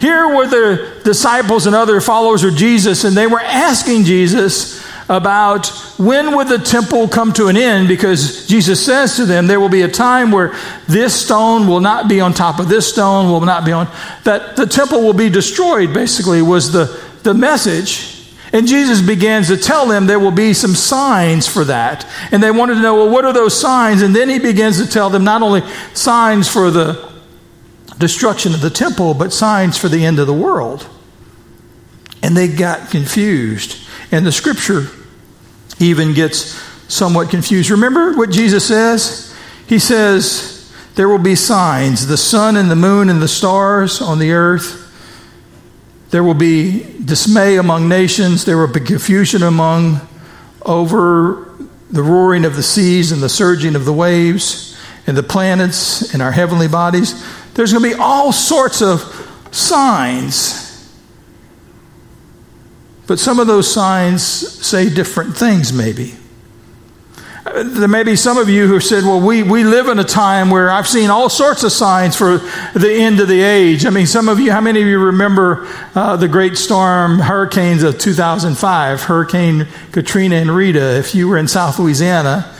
Here 0.00 0.34
were 0.34 0.46
the 0.46 1.00
disciples 1.04 1.66
and 1.66 1.76
other 1.76 2.00
followers 2.00 2.44
of 2.44 2.54
Jesus, 2.54 3.04
and 3.04 3.16
they 3.16 3.26
were 3.26 3.40
asking 3.40 4.04
Jesus 4.04 4.81
about 5.08 5.66
when 5.98 6.36
would 6.36 6.48
the 6.48 6.58
temple 6.58 7.08
come 7.08 7.32
to 7.32 7.48
an 7.48 7.56
end 7.56 7.88
because 7.88 8.46
Jesus 8.46 8.84
says 8.84 9.16
to 9.16 9.26
them 9.26 9.46
there 9.46 9.60
will 9.60 9.68
be 9.68 9.82
a 9.82 9.88
time 9.88 10.30
where 10.30 10.54
this 10.86 11.14
stone 11.24 11.66
will 11.66 11.80
not 11.80 12.08
be 12.08 12.20
on 12.20 12.32
top 12.32 12.60
of 12.60 12.68
this 12.68 12.90
stone 12.90 13.30
will 13.30 13.40
not 13.40 13.64
be 13.64 13.72
on 13.72 13.88
that 14.24 14.56
the 14.56 14.66
temple 14.66 15.02
will 15.02 15.12
be 15.12 15.28
destroyed 15.28 15.92
basically 15.92 16.40
was 16.40 16.72
the 16.72 17.02
the 17.24 17.34
message 17.34 18.12
and 18.52 18.66
Jesus 18.66 19.00
begins 19.00 19.48
to 19.48 19.56
tell 19.56 19.86
them 19.86 20.06
there 20.06 20.20
will 20.20 20.30
be 20.30 20.52
some 20.52 20.74
signs 20.74 21.48
for 21.48 21.64
that. 21.64 22.06
And 22.30 22.42
they 22.42 22.50
wanted 22.50 22.74
to 22.74 22.80
know, 22.82 22.96
well, 22.96 23.10
what 23.10 23.24
are 23.24 23.32
those 23.32 23.58
signs? 23.58 24.02
And 24.02 24.14
then 24.14 24.28
he 24.28 24.38
begins 24.38 24.82
to 24.82 24.86
tell 24.86 25.08
them 25.08 25.24
not 25.24 25.40
only 25.40 25.62
signs 25.94 26.48
for 26.48 26.70
the 26.70 27.10
destruction 27.98 28.52
of 28.52 28.60
the 28.60 28.68
temple, 28.68 29.14
but 29.14 29.32
signs 29.32 29.78
for 29.78 29.88
the 29.88 30.04
end 30.04 30.18
of 30.18 30.26
the 30.26 30.34
world. 30.34 30.86
And 32.22 32.36
they 32.36 32.46
got 32.46 32.90
confused. 32.90 33.88
And 34.12 34.24
the 34.24 34.30
scripture 34.30 34.86
even 35.80 36.14
gets 36.14 36.60
somewhat 36.86 37.30
confused. 37.30 37.70
Remember 37.70 38.14
what 38.14 38.30
Jesus 38.30 38.68
says? 38.68 39.34
He 39.66 39.78
says, 39.78 40.70
there 40.94 41.08
will 41.08 41.18
be 41.18 41.34
signs 41.34 42.06
the 42.06 42.18
sun 42.18 42.56
and 42.56 42.70
the 42.70 42.76
moon 42.76 43.08
and 43.08 43.22
the 43.22 43.28
stars 43.28 44.02
on 44.02 44.18
the 44.18 44.32
earth. 44.32 44.78
There 46.10 46.22
will 46.22 46.34
be 46.34 46.84
dismay 47.02 47.56
among 47.56 47.88
nations. 47.88 48.44
There 48.44 48.58
will 48.58 48.72
be 48.72 48.80
confusion 48.80 49.42
among 49.42 50.06
over 50.60 51.48
the 51.90 52.02
roaring 52.02 52.44
of 52.44 52.56
the 52.56 52.62
seas 52.62 53.12
and 53.12 53.22
the 53.22 53.30
surging 53.30 53.74
of 53.74 53.86
the 53.86 53.92
waves 53.92 54.78
and 55.06 55.16
the 55.16 55.22
planets 55.22 56.12
and 56.12 56.22
our 56.22 56.30
heavenly 56.30 56.68
bodies. 56.68 57.14
There's 57.54 57.72
going 57.72 57.90
to 57.90 57.96
be 57.96 58.00
all 58.00 58.32
sorts 58.32 58.82
of 58.82 59.00
signs. 59.50 60.61
But 63.06 63.18
some 63.18 63.40
of 63.40 63.46
those 63.46 63.72
signs 63.72 64.22
say 64.22 64.88
different 64.88 65.36
things, 65.36 65.72
maybe. 65.72 66.14
There 67.44 67.88
may 67.88 68.04
be 68.04 68.14
some 68.14 68.38
of 68.38 68.48
you 68.48 68.68
who 68.68 68.78
said, 68.78 69.02
Well, 69.02 69.20
we, 69.20 69.42
we 69.42 69.64
live 69.64 69.88
in 69.88 69.98
a 69.98 70.04
time 70.04 70.48
where 70.48 70.70
I've 70.70 70.86
seen 70.86 71.10
all 71.10 71.28
sorts 71.28 71.64
of 71.64 71.72
signs 71.72 72.16
for 72.16 72.38
the 72.74 72.94
end 72.94 73.18
of 73.20 73.26
the 73.26 73.42
age. 73.42 73.84
I 73.84 73.90
mean, 73.90 74.06
some 74.06 74.28
of 74.28 74.38
you, 74.38 74.52
how 74.52 74.60
many 74.60 74.80
of 74.80 74.86
you 74.86 74.98
remember 74.98 75.66
uh, 75.94 76.16
the 76.16 76.28
great 76.28 76.56
storm 76.56 77.18
hurricanes 77.18 77.82
of 77.82 77.98
2005, 77.98 79.02
Hurricane 79.02 79.66
Katrina 79.90 80.36
and 80.36 80.54
Rita? 80.54 80.98
If 80.98 81.16
you 81.16 81.28
were 81.28 81.36
in 81.36 81.48
South 81.48 81.80
Louisiana, 81.80 82.54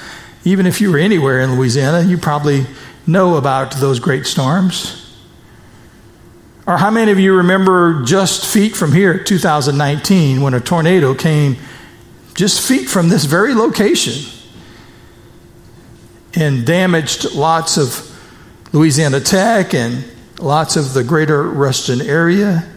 even 0.44 0.66
if 0.66 0.80
you 0.80 0.90
were 0.90 0.98
anywhere 0.98 1.40
in 1.40 1.54
Louisiana, 1.54 2.02
you 2.02 2.18
probably 2.18 2.66
know 3.06 3.36
about 3.36 3.76
those 3.76 4.00
great 4.00 4.26
storms. 4.26 5.01
Or 6.66 6.76
how 6.76 6.90
many 6.90 7.10
of 7.10 7.18
you 7.18 7.34
remember 7.38 8.02
just 8.04 8.46
feet 8.46 8.76
from 8.76 8.92
here, 8.92 9.18
2019, 9.18 10.42
when 10.42 10.54
a 10.54 10.60
tornado 10.60 11.12
came 11.14 11.56
just 12.34 12.66
feet 12.66 12.88
from 12.88 13.08
this 13.08 13.24
very 13.24 13.52
location 13.52 14.30
and 16.34 16.64
damaged 16.64 17.34
lots 17.34 17.76
of 17.76 18.08
Louisiana 18.72 19.20
Tech 19.20 19.74
and 19.74 20.04
lots 20.38 20.76
of 20.76 20.94
the 20.94 21.02
greater 21.02 21.42
Ruston 21.42 22.00
area? 22.00 22.68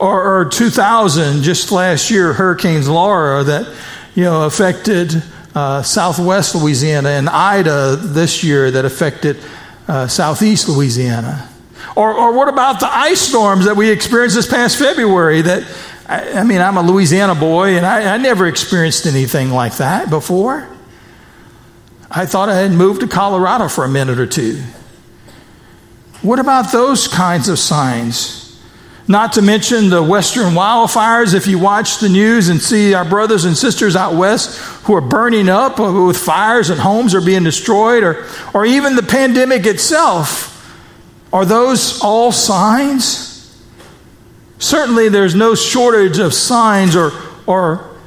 Or, 0.00 0.40
or 0.40 0.44
2000, 0.46 1.42
just 1.42 1.70
last 1.70 2.10
year, 2.10 2.32
Hurricanes 2.32 2.88
Laura 2.88 3.44
that 3.44 3.72
you 4.16 4.24
know 4.24 4.44
affected 4.44 5.22
uh, 5.54 5.82
southwest 5.82 6.56
Louisiana 6.56 7.10
and 7.10 7.28
Ida 7.28 7.94
this 7.94 8.42
year 8.42 8.72
that 8.72 8.84
affected 8.84 9.38
uh, 9.86 10.08
southeast 10.08 10.68
Louisiana. 10.68 11.48
Or, 11.96 12.12
or 12.12 12.32
what 12.32 12.48
about 12.48 12.80
the 12.80 12.92
ice 12.92 13.20
storms 13.20 13.66
that 13.66 13.76
we 13.76 13.90
experienced 13.90 14.34
this 14.34 14.48
past 14.48 14.78
February? 14.78 15.42
That 15.42 15.62
I, 16.06 16.40
I 16.40 16.44
mean, 16.44 16.60
I'm 16.60 16.76
a 16.76 16.82
Louisiana 16.82 17.34
boy, 17.34 17.76
and 17.76 17.86
I, 17.86 18.14
I 18.14 18.16
never 18.18 18.46
experienced 18.46 19.06
anything 19.06 19.50
like 19.50 19.76
that 19.76 20.10
before. 20.10 20.68
I 22.10 22.26
thought 22.26 22.48
I 22.48 22.56
had 22.56 22.72
moved 22.72 23.00
to 23.00 23.08
Colorado 23.08 23.68
for 23.68 23.84
a 23.84 23.88
minute 23.88 24.18
or 24.18 24.26
two. 24.26 24.62
What 26.22 26.38
about 26.38 26.72
those 26.72 27.08
kinds 27.08 27.48
of 27.48 27.58
signs? 27.58 28.40
Not 29.06 29.34
to 29.34 29.42
mention 29.42 29.90
the 29.90 30.02
western 30.02 30.54
wildfires. 30.54 31.34
If 31.34 31.46
you 31.46 31.58
watch 31.58 31.98
the 31.98 32.08
news 32.08 32.48
and 32.48 32.60
see 32.60 32.94
our 32.94 33.04
brothers 33.04 33.44
and 33.44 33.56
sisters 33.56 33.96
out 33.96 34.14
west 34.14 34.58
who 34.84 34.94
are 34.94 35.02
burning 35.02 35.50
up 35.50 35.78
with 35.78 36.16
fires 36.16 36.70
and 36.70 36.80
homes 36.80 37.14
are 37.14 37.20
being 37.20 37.44
destroyed, 37.44 38.02
or, 38.02 38.26
or 38.54 38.64
even 38.64 38.96
the 38.96 39.02
pandemic 39.02 39.66
itself, 39.66 40.53
are 41.34 41.44
those 41.44 42.00
all 42.00 42.30
signs? 42.30 43.60
Certainly, 44.60 45.08
there's 45.08 45.34
no 45.34 45.56
shortage 45.56 46.18
of 46.18 46.32
signs 46.32 46.94
or, 46.94 47.10
or 47.44 47.98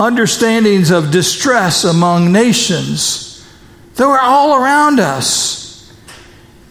understandings 0.00 0.90
of 0.90 1.10
distress 1.10 1.84
among 1.84 2.32
nations. 2.32 3.46
They 3.96 4.06
were 4.06 4.18
all 4.18 4.56
around 4.56 4.98
us. 4.98 5.92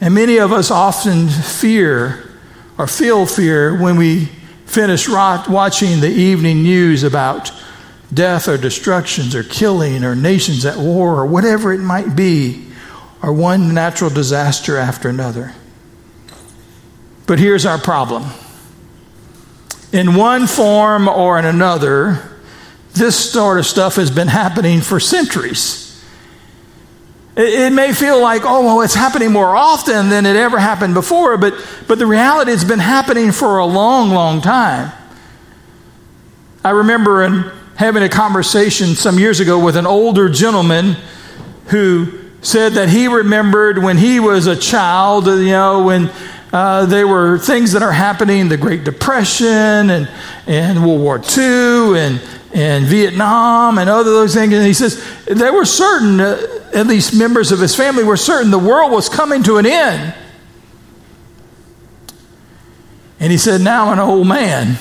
And 0.01 0.15
many 0.15 0.39
of 0.39 0.51
us 0.51 0.71
often 0.71 1.29
fear 1.29 2.39
or 2.79 2.87
feel 2.87 3.27
fear 3.27 3.79
when 3.79 3.95
we 3.95 4.25
finish 4.65 5.07
watching 5.07 6.01
the 6.01 6.09
evening 6.09 6.63
news 6.63 7.03
about 7.03 7.51
death 8.11 8.47
or 8.47 8.57
destructions 8.57 9.35
or 9.35 9.43
killing 9.43 10.03
or 10.03 10.15
nations 10.15 10.65
at 10.65 10.77
war 10.77 11.19
or 11.19 11.27
whatever 11.27 11.71
it 11.71 11.79
might 11.81 12.15
be, 12.15 12.65
or 13.21 13.31
one 13.31 13.75
natural 13.75 14.09
disaster 14.09 14.75
after 14.75 15.07
another. 15.07 15.53
But 17.25 17.39
here's 17.39 17.65
our 17.65 17.77
problem. 17.77 18.25
In 19.91 20.15
one 20.15 20.47
form 20.47 21.07
or 21.07 21.37
in 21.39 21.45
another, 21.45 22.33
this 22.93 23.31
sort 23.31 23.59
of 23.59 23.65
stuff 23.65 23.95
has 23.95 24.11
been 24.11 24.27
happening 24.27 24.81
for 24.81 24.99
centuries. 24.99 25.83
It, 27.35 27.73
may 27.73 27.93
feel 27.93 28.21
like, 28.21 28.43
oh, 28.45 28.63
well, 28.63 28.81
it's 28.81 28.93
happening 28.93 29.31
more 29.31 29.55
often 29.55 30.09
than 30.09 30.27
it 30.27 30.35
ever 30.35 30.59
happened 30.59 30.93
before, 30.93 31.35
but, 31.37 31.55
but 31.87 31.97
the 31.97 32.05
reality 32.05 32.51
it's 32.51 32.63
been 32.63 32.77
happening 32.77 33.31
for 33.31 33.57
a 33.57 33.65
long, 33.65 34.11
long 34.11 34.39
time. 34.41 34.91
I 36.63 36.69
remember 36.71 37.23
in 37.23 37.51
having 37.75 38.03
a 38.03 38.09
conversation 38.09 38.95
some 38.95 39.17
years 39.17 39.39
ago 39.39 39.57
with 39.57 39.75
an 39.77 39.87
older 39.87 40.29
gentleman 40.29 40.95
who 41.67 42.19
said 42.41 42.73
that 42.73 42.89
he 42.89 43.07
remembered 43.07 43.79
when 43.79 43.97
he 43.97 44.19
was 44.19 44.45
a 44.45 44.55
child, 44.55 45.25
you 45.25 45.47
know, 45.47 45.83
when 45.83 46.11
uh, 46.53 46.85
there 46.85 47.07
were 47.07 47.39
things 47.39 47.71
that 47.71 47.81
are 47.81 47.91
happening, 47.91 48.47
the 48.47 48.57
Great 48.57 48.83
Depression 48.83 49.89
and, 49.89 50.07
and 50.45 50.85
World 50.85 51.01
War 51.01 51.17
II 51.17 51.97
and, 51.97 52.21
and 52.53 52.85
Vietnam 52.85 53.79
and 53.79 53.89
other 53.89 54.11
those 54.11 54.35
things. 54.35 54.53
And 54.53 54.63
he 54.63 54.73
says 54.73 55.03
there 55.25 55.51
were 55.51 55.65
certain, 55.65 56.19
uh, 56.19 56.69
at 56.71 56.85
least 56.85 57.15
members 57.15 57.51
of 57.51 57.59
his 57.59 57.75
family 57.75 58.03
were 58.03 58.17
certain 58.17 58.51
the 58.51 58.59
world 58.59 58.91
was 58.91 59.09
coming 59.09 59.41
to 59.43 59.57
an 59.57 59.65
end. 59.65 60.13
And 63.19 63.31
he 63.31 63.39
said, 63.39 63.61
Now 63.61 63.87
I'm 63.87 63.93
an 63.93 63.99
old 63.99 64.27
man. 64.27 64.77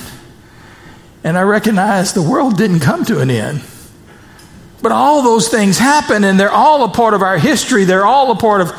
And 1.24 1.38
I 1.38 1.42
recognize 1.42 2.12
the 2.12 2.20
world 2.20 2.58
didn't 2.58 2.80
come 2.80 3.06
to 3.06 3.20
an 3.20 3.30
end. 3.30 3.62
But 4.82 4.92
all 4.92 5.22
those 5.22 5.48
things 5.48 5.78
happen, 5.78 6.24
and 6.24 6.38
they're 6.38 6.50
all 6.50 6.84
a 6.84 6.88
part 6.88 7.14
of 7.14 7.22
our 7.22 7.38
history. 7.38 7.84
They're 7.84 8.04
all 8.04 8.32
a 8.32 8.36
part 8.36 8.60
of 8.60 8.72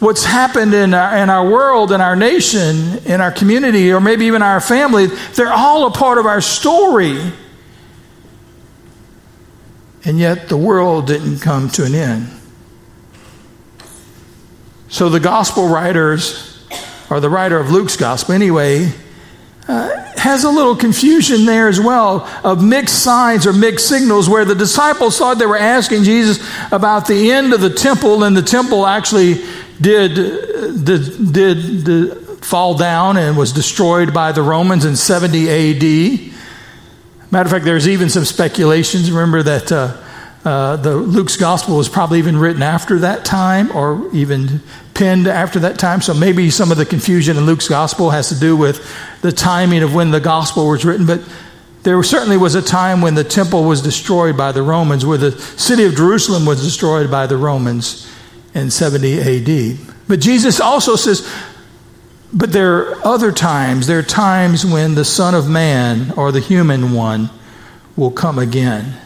what's 0.00 0.24
happened 0.24 0.74
in 0.74 0.94
our, 0.94 1.16
in 1.18 1.30
our 1.30 1.48
world, 1.48 1.92
in 1.92 2.00
our 2.00 2.16
nation, 2.16 2.98
in 3.04 3.20
our 3.20 3.30
community, 3.30 3.92
or 3.92 4.00
maybe 4.00 4.26
even 4.26 4.42
our 4.42 4.60
family, 4.60 5.06
they're 5.34 5.52
all 5.52 5.86
a 5.86 5.90
part 5.90 6.18
of 6.18 6.26
our 6.26 6.40
story. 6.40 7.20
And 10.04 10.18
yet 10.18 10.48
the 10.48 10.56
world 10.56 11.06
didn't 11.06 11.40
come 11.40 11.68
to 11.70 11.84
an 11.84 11.94
end. 11.94 12.28
So 14.88 15.10
the 15.10 15.20
gospel 15.20 15.68
writers, 15.68 16.66
or 17.10 17.20
the 17.20 17.30
writer 17.30 17.58
of 17.58 17.70
Luke's 17.70 17.96
gospel 17.96 18.34
anyway, 18.34 18.90
uh, 19.68 19.88
has 20.16 20.44
a 20.44 20.50
little 20.50 20.74
confusion 20.74 21.44
there 21.44 21.68
as 21.68 21.78
well 21.78 22.26
of 22.42 22.62
mixed 22.64 23.02
signs 23.02 23.46
or 23.46 23.52
mixed 23.52 23.88
signals 23.88 24.28
where 24.28 24.44
the 24.44 24.54
disciples 24.54 25.16
thought 25.18 25.38
they 25.38 25.46
were 25.46 25.56
asking 25.56 26.02
Jesus 26.04 26.44
about 26.72 27.06
the 27.06 27.30
end 27.30 27.52
of 27.52 27.60
the 27.60 27.70
temple, 27.70 28.24
and 28.24 28.36
the 28.36 28.42
temple 28.42 28.86
actually 28.86 29.44
did, 29.80 30.14
did, 30.84 31.32
did, 31.32 31.84
did 31.84 32.44
fall 32.44 32.76
down 32.76 33.16
and 33.16 33.36
was 33.36 33.52
destroyed 33.52 34.12
by 34.12 34.32
the 34.32 34.42
Romans 34.42 34.84
in 34.84 34.96
70 34.96 35.48
AD. 35.48 36.32
Matter 37.30 37.46
of 37.46 37.50
fact, 37.50 37.64
there's 37.64 37.88
even 37.88 38.08
some 38.08 38.24
speculations. 38.24 39.10
Remember 39.10 39.42
that 39.42 39.70
uh, 39.70 39.96
uh, 40.44 40.76
the 40.76 40.96
Luke's 40.96 41.36
gospel 41.36 41.76
was 41.76 41.88
probably 41.88 42.18
even 42.18 42.36
written 42.36 42.62
after 42.62 42.98
that 43.00 43.24
time, 43.24 43.70
or 43.72 44.08
even 44.12 44.60
penned 44.94 45.26
after 45.26 45.60
that 45.60 45.78
time. 45.78 46.00
So 46.00 46.12
maybe 46.12 46.50
some 46.50 46.72
of 46.72 46.76
the 46.76 46.86
confusion 46.86 47.36
in 47.36 47.46
Luke's 47.46 47.68
gospel 47.68 48.10
has 48.10 48.30
to 48.30 48.38
do 48.38 48.56
with 48.56 48.84
the 49.22 49.32
timing 49.32 49.82
of 49.82 49.94
when 49.94 50.10
the 50.10 50.20
gospel 50.20 50.68
was 50.68 50.84
written. 50.84 51.06
But 51.06 51.22
there 51.82 52.02
certainly 52.02 52.36
was 52.36 52.54
a 52.54 52.62
time 52.62 53.00
when 53.00 53.14
the 53.14 53.24
temple 53.24 53.64
was 53.64 53.80
destroyed 53.80 54.36
by 54.36 54.52
the 54.52 54.62
Romans, 54.62 55.06
where 55.06 55.18
the 55.18 55.32
city 55.32 55.84
of 55.84 55.94
Jerusalem 55.94 56.44
was 56.44 56.62
destroyed 56.62 57.10
by 57.10 57.26
the 57.26 57.36
Romans 57.36 58.10
in 58.54 58.70
70 58.70 59.20
AD. 59.20 59.78
But 60.08 60.20
Jesus 60.20 60.60
also 60.60 60.96
says, 60.96 61.28
but 62.32 62.52
there 62.52 62.90
are 62.90 63.06
other 63.06 63.32
times, 63.32 63.86
there 63.86 63.98
are 63.98 64.04
times 64.04 64.64
when 64.64 64.94
the 64.94 65.04
Son 65.04 65.34
of 65.34 65.48
Man 65.48 66.12
or 66.12 66.30
the 66.30 66.40
human 66.40 66.92
one 66.92 67.30
will 67.96 68.10
come 68.10 68.38
again. 68.38 68.96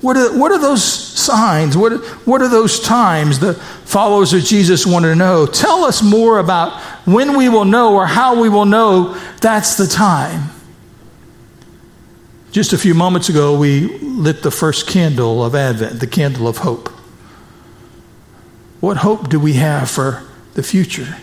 What 0.00 0.16
are, 0.16 0.38
what 0.38 0.52
are 0.52 0.58
those 0.58 0.82
signs? 0.82 1.76
What, 1.76 2.04
what 2.24 2.40
are 2.40 2.48
those 2.48 2.80
times 2.80 3.40
the 3.40 3.54
followers 3.54 4.32
of 4.32 4.42
Jesus 4.42 4.86
want 4.86 5.04
to 5.04 5.14
know? 5.14 5.44
Tell 5.44 5.84
us 5.84 6.02
more 6.02 6.38
about 6.38 6.80
when 7.04 7.36
we 7.36 7.48
will 7.48 7.64
know 7.64 7.96
or 7.96 8.06
how 8.06 8.40
we 8.40 8.48
will 8.48 8.64
know 8.64 9.14
that's 9.40 9.76
the 9.76 9.86
time. 9.86 10.50
Just 12.52 12.72
a 12.72 12.78
few 12.78 12.94
moments 12.94 13.28
ago, 13.28 13.58
we 13.58 13.98
lit 13.98 14.42
the 14.42 14.50
first 14.50 14.86
candle 14.86 15.44
of 15.44 15.54
Advent, 15.54 16.00
the 16.00 16.06
candle 16.06 16.48
of 16.48 16.58
hope. 16.58 16.90
What 18.80 18.98
hope 18.98 19.28
do 19.28 19.40
we 19.40 19.54
have 19.54 19.90
for 19.90 20.22
the 20.54 20.62
future? 20.62 21.16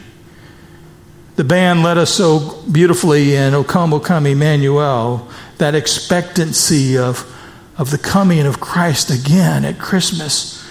The 1.35 1.43
band 1.43 1.83
led 1.83 1.97
us 1.97 2.13
so 2.13 2.62
beautifully 2.71 3.35
in 3.35 3.53
O 3.53 3.63
Come, 3.63 3.93
O 3.93 4.00
Come, 4.00 4.25
Emmanuel, 4.25 5.27
that 5.57 5.75
expectancy 5.75 6.97
of, 6.97 7.31
of 7.77 7.91
the 7.91 7.97
coming 7.97 8.45
of 8.45 8.59
Christ 8.59 9.09
again 9.09 9.65
at 9.65 9.77
Christmas, 9.77 10.65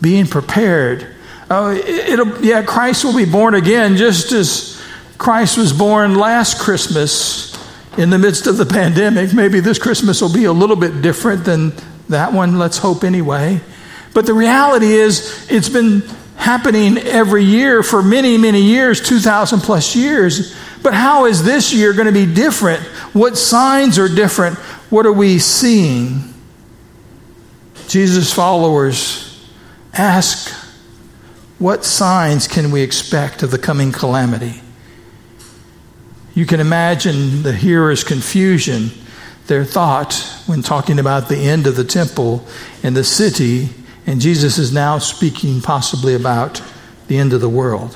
being 0.00 0.26
prepared. 0.26 1.14
Uh, 1.50 1.74
it, 1.76 2.18
will 2.18 2.44
yeah, 2.44 2.62
Christ 2.62 3.04
will 3.04 3.16
be 3.16 3.24
born 3.24 3.54
again 3.54 3.96
just 3.96 4.32
as 4.32 4.80
Christ 5.16 5.56
was 5.56 5.72
born 5.72 6.14
last 6.14 6.60
Christmas 6.60 7.56
in 7.96 8.10
the 8.10 8.18
midst 8.18 8.46
of 8.46 8.56
the 8.56 8.66
pandemic. 8.66 9.32
Maybe 9.32 9.60
this 9.60 9.78
Christmas 9.78 10.20
will 10.20 10.32
be 10.32 10.44
a 10.44 10.52
little 10.52 10.76
bit 10.76 11.02
different 11.02 11.44
than 11.44 11.72
that 12.08 12.32
one. 12.32 12.58
Let's 12.58 12.78
hope 12.78 13.02
anyway. 13.02 13.60
But 14.18 14.26
the 14.26 14.34
reality 14.34 14.94
is, 14.94 15.46
it's 15.48 15.68
been 15.68 16.02
happening 16.34 16.98
every 16.98 17.44
year 17.44 17.84
for 17.84 18.02
many, 18.02 18.36
many 18.36 18.60
years, 18.60 19.00
2,000 19.00 19.60
plus 19.60 19.94
years. 19.94 20.56
But 20.82 20.92
how 20.92 21.26
is 21.26 21.44
this 21.44 21.72
year 21.72 21.92
going 21.92 22.06
to 22.06 22.12
be 22.12 22.26
different? 22.26 22.82
What 23.14 23.38
signs 23.38 23.96
are 23.96 24.08
different? 24.08 24.58
What 24.90 25.06
are 25.06 25.12
we 25.12 25.38
seeing? 25.38 26.34
Jesus' 27.86 28.34
followers 28.34 29.48
ask 29.94 30.52
what 31.60 31.84
signs 31.84 32.48
can 32.48 32.72
we 32.72 32.82
expect 32.82 33.44
of 33.44 33.52
the 33.52 33.58
coming 33.58 33.92
calamity? 33.92 34.60
You 36.34 36.44
can 36.44 36.58
imagine 36.58 37.44
the 37.44 37.52
hearer's 37.52 38.02
confusion, 38.02 38.90
their 39.46 39.64
thought 39.64 40.42
when 40.46 40.62
talking 40.62 40.98
about 40.98 41.28
the 41.28 41.38
end 41.38 41.68
of 41.68 41.76
the 41.76 41.84
temple 41.84 42.44
and 42.82 42.96
the 42.96 43.04
city, 43.04 43.68
and 44.08 44.22
Jesus 44.22 44.56
is 44.56 44.72
now 44.72 44.96
speaking 44.96 45.60
possibly 45.60 46.14
about 46.14 46.62
the 47.08 47.18
end 47.18 47.34
of 47.34 47.42
the 47.42 47.48
world. 47.48 47.94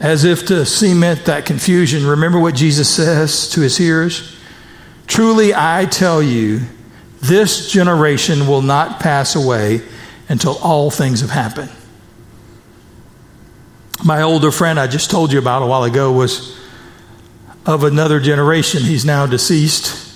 As 0.00 0.24
if 0.24 0.46
to 0.46 0.64
cement 0.64 1.26
that 1.26 1.44
confusion, 1.44 2.06
remember 2.06 2.40
what 2.40 2.54
Jesus 2.54 2.88
says 2.88 3.50
to 3.50 3.60
his 3.60 3.76
hearers? 3.76 4.34
Truly, 5.06 5.52
I 5.54 5.84
tell 5.84 6.22
you, 6.22 6.62
this 7.20 7.70
generation 7.70 8.46
will 8.46 8.62
not 8.62 9.00
pass 9.00 9.36
away 9.36 9.82
until 10.30 10.56
all 10.62 10.90
things 10.90 11.20
have 11.20 11.28
happened. 11.28 11.70
My 14.02 14.22
older 14.22 14.50
friend 14.50 14.80
I 14.80 14.86
just 14.86 15.10
told 15.10 15.30
you 15.30 15.38
about 15.38 15.60
a 15.60 15.66
while 15.66 15.84
ago 15.84 16.10
was 16.10 16.58
of 17.66 17.84
another 17.84 18.18
generation. 18.18 18.82
He's 18.82 19.04
now 19.04 19.26
deceased. 19.26 20.07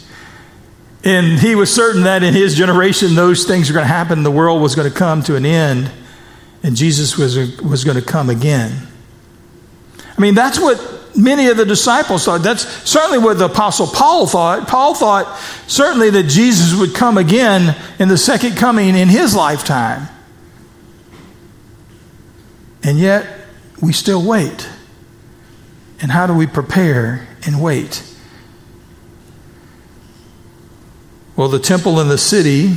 And 1.04 1.38
he 1.40 1.54
was 1.54 1.72
certain 1.72 2.04
that 2.04 2.22
in 2.22 2.32
his 2.32 2.54
generation, 2.54 3.14
those 3.14 3.44
things 3.44 3.68
were 3.68 3.74
going 3.74 3.84
to 3.84 3.92
happen. 3.92 4.22
The 4.22 4.30
world 4.30 4.62
was 4.62 4.74
going 4.74 4.90
to 4.90 4.96
come 4.96 5.22
to 5.24 5.34
an 5.34 5.44
end, 5.44 5.90
and 6.62 6.76
Jesus 6.76 7.18
was, 7.18 7.60
was 7.60 7.84
going 7.84 7.96
to 7.96 8.04
come 8.04 8.30
again. 8.30 8.86
I 10.16 10.20
mean, 10.20 10.34
that's 10.34 10.60
what 10.60 10.78
many 11.16 11.48
of 11.48 11.56
the 11.56 11.66
disciples 11.66 12.24
thought. 12.24 12.42
That's 12.42 12.66
certainly 12.88 13.18
what 13.18 13.38
the 13.38 13.46
Apostle 13.46 13.88
Paul 13.88 14.26
thought. 14.26 14.68
Paul 14.68 14.94
thought 14.94 15.38
certainly 15.66 16.10
that 16.10 16.24
Jesus 16.24 16.78
would 16.78 16.94
come 16.94 17.18
again 17.18 17.76
in 17.98 18.08
the 18.08 18.18
second 18.18 18.56
coming 18.56 18.94
in 18.94 19.08
his 19.08 19.34
lifetime. 19.34 20.08
And 22.84 22.98
yet, 22.98 23.26
we 23.80 23.92
still 23.92 24.24
wait. 24.24 24.68
And 26.00 26.10
how 26.10 26.26
do 26.26 26.34
we 26.34 26.46
prepare 26.46 27.26
and 27.44 27.60
wait? 27.62 28.02
Well, 31.34 31.48
the 31.48 31.58
temple 31.58 31.98
in 31.98 32.08
the 32.08 32.18
city 32.18 32.76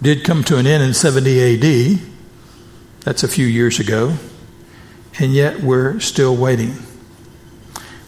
did 0.00 0.24
come 0.24 0.44
to 0.44 0.56
an 0.56 0.66
end 0.66 0.82
in 0.82 0.94
70 0.94 1.54
AD. 1.54 2.00
That's 3.00 3.22
a 3.24 3.28
few 3.28 3.46
years 3.46 3.80
ago. 3.80 4.14
And 5.18 5.32
yet 5.32 5.60
we're 5.60 5.98
still 5.98 6.36
waiting. 6.36 6.74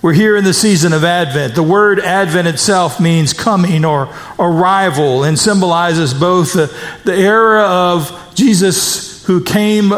We're 0.01 0.13
here 0.13 0.37
in 0.37 0.45
the 0.45 0.55
season 0.55 0.93
of 0.93 1.03
Advent. 1.03 1.55
The 1.55 1.63
word 1.63 1.99
Advent 1.99 2.49
itself 2.49 3.01
means 3.01 3.33
coming 3.33 3.85
or 3.85 4.15
arrival 4.39 5.25
and 5.25 5.39
symbolizes 5.39 6.15
both 6.15 6.53
the, 6.53 6.77
the 7.05 7.15
era 7.15 7.63
of 7.63 8.33
Jesus 8.35 9.25
who 9.27 9.43
came 9.43 9.93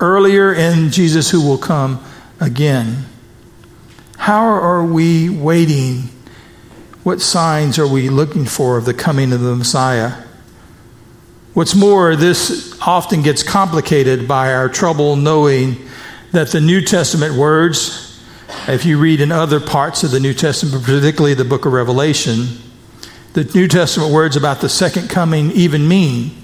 earlier 0.00 0.54
and 0.54 0.92
Jesus 0.92 1.30
who 1.30 1.46
will 1.46 1.58
come 1.58 2.04
again. 2.40 3.04
How 4.16 4.44
are 4.44 4.84
we 4.84 5.28
waiting? 5.28 6.08
What 7.04 7.20
signs 7.20 7.78
are 7.78 7.86
we 7.86 8.08
looking 8.08 8.46
for 8.46 8.78
of 8.78 8.86
the 8.86 8.94
coming 8.94 9.34
of 9.34 9.40
the 9.40 9.54
Messiah? 9.54 10.22
What's 11.52 11.74
more, 11.74 12.16
this 12.16 12.80
often 12.80 13.20
gets 13.20 13.42
complicated 13.42 14.26
by 14.26 14.54
our 14.54 14.70
trouble 14.70 15.14
knowing 15.14 15.86
that 16.32 16.50
the 16.50 16.62
New 16.62 16.80
Testament 16.80 17.34
words, 17.34 18.18
if 18.68 18.86
you 18.86 18.98
read 18.98 19.20
in 19.20 19.30
other 19.30 19.60
parts 19.60 20.02
of 20.02 20.12
the 20.12 20.18
New 20.18 20.32
Testament, 20.32 20.82
particularly 20.82 21.34
the 21.34 21.44
book 21.44 21.66
of 21.66 21.74
Revelation, 21.74 22.46
the 23.34 23.44
New 23.54 23.68
Testament 23.68 24.10
words 24.10 24.34
about 24.34 24.62
the 24.62 24.70
second 24.70 25.10
coming 25.10 25.50
even 25.50 25.86
mean. 25.86 26.34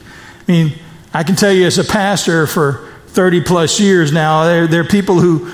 I 0.47 0.53
mean, 0.53 0.79
I 1.15 1.23
can 1.23 1.37
tell 1.37 1.53
you 1.53 1.65
as 1.65 1.79
a 1.79 1.85
pastor 1.85 2.47
for 2.47 2.87
30 3.07 3.45
plus 3.45 3.81
years 3.81 4.13
now. 4.13 4.45
There, 4.45 4.67
there 4.67 4.83
are 4.83 4.85
people 4.85 5.21
who, 5.21 5.51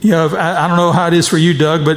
you 0.00 0.10
know, 0.10 0.28
I, 0.36 0.66
I 0.66 0.68
don't 0.68 0.76
know 0.76 0.92
how 0.92 1.06
it 1.06 1.14
is 1.14 1.26
for 1.26 1.38
you, 1.38 1.54
Doug, 1.54 1.86
but 1.86 1.96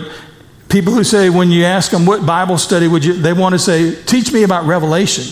people 0.72 0.94
who 0.94 1.04
say 1.04 1.30
when 1.30 1.52
you 1.52 1.66
ask 1.66 1.92
them 1.92 2.06
what 2.06 2.26
Bible 2.26 2.58
study 2.58 2.88
would 2.88 3.04
you, 3.04 3.14
they 3.14 3.34
want 3.34 3.54
to 3.54 3.60
say, 3.60 3.94
teach 4.04 4.32
me 4.32 4.44
about 4.44 4.66
Revelation. 4.66 5.26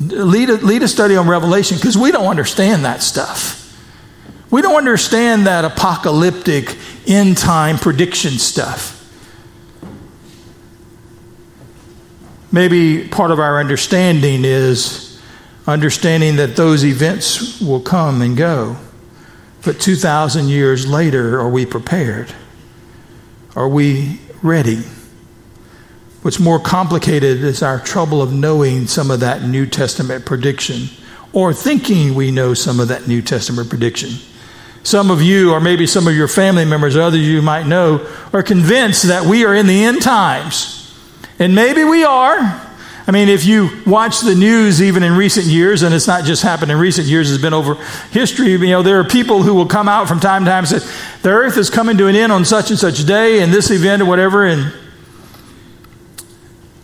Lead 0.00 0.50
a, 0.50 0.54
lead 0.54 0.82
a 0.82 0.88
study 0.88 1.16
on 1.16 1.28
Revelation 1.28 1.76
because 1.76 1.96
we 1.96 2.10
don't 2.10 2.26
understand 2.26 2.84
that 2.84 3.02
stuff. 3.02 3.62
We 4.50 4.62
don't 4.62 4.76
understand 4.76 5.46
that 5.46 5.64
apocalyptic 5.64 6.76
end 7.06 7.36
time 7.36 7.78
prediction 7.78 8.32
stuff. 8.32 8.94
Maybe 12.50 13.06
part 13.08 13.30
of 13.30 13.38
our 13.38 13.60
understanding 13.60 14.44
is 14.44 15.20
understanding 15.66 16.36
that 16.36 16.56
those 16.56 16.84
events 16.84 17.60
will 17.60 17.80
come 17.80 18.22
and 18.22 18.36
go. 18.36 18.76
But 19.64 19.80
2,000 19.80 20.48
years 20.48 20.86
later, 20.86 21.40
are 21.40 21.48
we 21.48 21.66
prepared? 21.66 22.32
Are 23.56 23.68
we 23.68 24.20
ready? 24.46 24.82
What's 26.22 26.40
more 26.40 26.58
complicated 26.58 27.44
is 27.44 27.62
our 27.62 27.78
trouble 27.78 28.22
of 28.22 28.32
knowing 28.32 28.86
some 28.86 29.10
of 29.10 29.20
that 29.20 29.42
New 29.42 29.66
Testament 29.66 30.24
prediction 30.24 30.88
or 31.32 31.52
thinking 31.52 32.14
we 32.14 32.30
know 32.30 32.54
some 32.54 32.80
of 32.80 32.88
that 32.88 33.06
New 33.06 33.20
Testament 33.20 33.68
prediction. 33.68 34.10
Some 34.82 35.10
of 35.10 35.20
you, 35.20 35.52
or 35.52 35.60
maybe 35.60 35.86
some 35.86 36.08
of 36.08 36.14
your 36.14 36.28
family 36.28 36.64
members, 36.64 36.96
or 36.96 37.02
others 37.02 37.20
you 37.20 37.42
might 37.42 37.66
know, 37.66 38.08
are 38.32 38.42
convinced 38.42 39.08
that 39.08 39.26
we 39.26 39.44
are 39.44 39.54
in 39.54 39.66
the 39.66 39.84
end 39.84 40.00
times. 40.00 40.96
And 41.38 41.54
maybe 41.54 41.84
we 41.84 42.04
are. 42.04 42.65
I 43.08 43.12
mean, 43.12 43.28
if 43.28 43.44
you 43.44 43.70
watch 43.86 44.20
the 44.20 44.34
news 44.34 44.82
even 44.82 45.04
in 45.04 45.16
recent 45.16 45.46
years, 45.46 45.82
and 45.82 45.94
it's 45.94 46.08
not 46.08 46.24
just 46.24 46.42
happened 46.42 46.72
in 46.72 46.78
recent 46.78 47.06
years, 47.06 47.30
it's 47.30 47.40
been 47.40 47.54
over 47.54 47.76
history, 48.10 48.48
you 48.48 48.58
know, 48.70 48.82
there 48.82 48.98
are 48.98 49.04
people 49.04 49.44
who 49.44 49.54
will 49.54 49.66
come 49.66 49.88
out 49.88 50.08
from 50.08 50.18
time 50.18 50.44
to 50.44 50.50
time 50.50 50.64
and 50.64 50.68
say, 50.68 50.92
the 51.22 51.30
earth 51.30 51.56
is 51.56 51.70
coming 51.70 51.96
to 51.98 52.08
an 52.08 52.16
end 52.16 52.32
on 52.32 52.44
such 52.44 52.70
and 52.70 52.78
such 52.78 53.06
day, 53.06 53.42
and 53.42 53.52
this 53.52 53.70
event 53.70 54.02
or 54.02 54.06
whatever, 54.06 54.44
and 54.44 54.72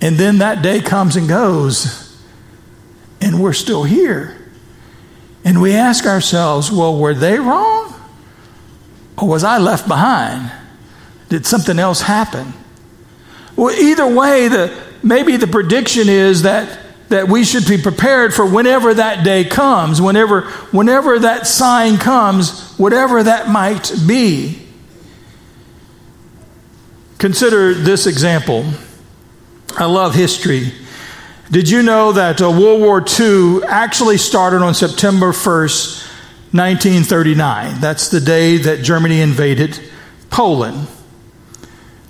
and 0.00 0.16
then 0.16 0.38
that 0.38 0.62
day 0.62 0.80
comes 0.80 1.14
and 1.14 1.28
goes, 1.28 2.20
and 3.20 3.40
we're 3.40 3.52
still 3.52 3.84
here. 3.84 4.36
And 5.44 5.62
we 5.62 5.74
ask 5.74 6.06
ourselves, 6.06 6.72
well, 6.72 6.98
were 6.98 7.14
they 7.14 7.38
wrong? 7.38 7.94
Or 9.16 9.28
was 9.28 9.44
I 9.44 9.58
left 9.58 9.86
behind? 9.86 10.50
Did 11.28 11.46
something 11.46 11.78
else 11.78 12.02
happen? 12.02 12.52
Well, 13.54 13.72
either 13.74 14.06
way, 14.06 14.48
the, 14.48 14.91
maybe 15.02 15.36
the 15.36 15.46
prediction 15.46 16.08
is 16.08 16.42
that 16.42 16.78
that 17.12 17.28
we 17.28 17.44
should 17.44 17.66
be 17.66 17.76
prepared 17.76 18.32
for 18.32 18.46
whenever 18.46 18.94
that 18.94 19.22
day 19.22 19.44
comes, 19.44 20.00
whenever, 20.00 20.42
whenever 20.72 21.18
that 21.18 21.46
sign 21.46 21.98
comes, 21.98 22.72
whatever 22.78 23.22
that 23.22 23.48
might 23.50 23.92
be. 24.08 24.58
Consider 27.18 27.74
this 27.74 28.06
example. 28.06 28.64
I 29.76 29.84
love 29.84 30.14
history. 30.14 30.72
Did 31.50 31.68
you 31.68 31.82
know 31.82 32.12
that 32.12 32.40
uh, 32.40 32.50
World 32.50 32.80
War 32.80 33.04
II 33.20 33.62
actually 33.64 34.16
started 34.16 34.62
on 34.62 34.72
September 34.72 35.32
1st, 35.32 36.02
1939? 36.52 37.80
That's 37.80 38.08
the 38.08 38.20
day 38.20 38.56
that 38.56 38.82
Germany 38.82 39.20
invaded 39.20 39.78
Poland. 40.30 40.88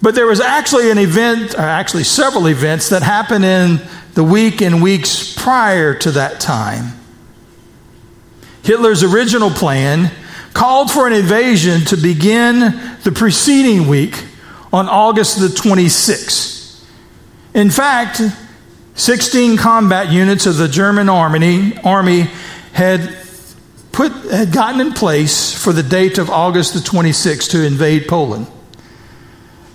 But 0.02 0.16
there 0.16 0.26
was 0.26 0.40
actually 0.40 0.90
an 0.90 0.98
event, 0.98 1.54
or 1.54 1.60
actually 1.60 2.02
several 2.04 2.48
events, 2.48 2.88
that 2.88 3.02
happened 3.02 3.44
in 3.44 3.80
the 4.14 4.24
week 4.24 4.60
and 4.60 4.82
weeks 4.82 5.32
prior 5.32 5.94
to 5.94 6.10
that 6.12 6.40
time. 6.40 6.98
Hitler's 8.64 9.04
original 9.04 9.50
plan 9.50 10.10
called 10.54 10.90
for 10.90 11.06
an 11.06 11.12
invasion 11.12 11.82
to 11.86 11.96
begin 11.96 12.58
the 13.04 13.12
preceding 13.12 13.88
week 13.88 14.24
on 14.72 14.88
August 14.88 15.38
the 15.38 15.46
26th. 15.46 16.84
In 17.54 17.70
fact, 17.70 18.20
16 18.94 19.56
combat 19.56 20.10
units 20.10 20.46
of 20.46 20.56
the 20.56 20.68
German 20.68 21.08
army, 21.08 21.78
army 21.84 22.28
had, 22.72 23.16
put, 23.92 24.12
had 24.30 24.52
gotten 24.52 24.80
in 24.80 24.92
place 24.92 25.54
for 25.54 25.72
the 25.72 25.82
date 25.82 26.18
of 26.18 26.28
August 26.28 26.74
the 26.74 26.80
26th 26.80 27.50
to 27.50 27.64
invade 27.64 28.08
Poland. 28.08 28.46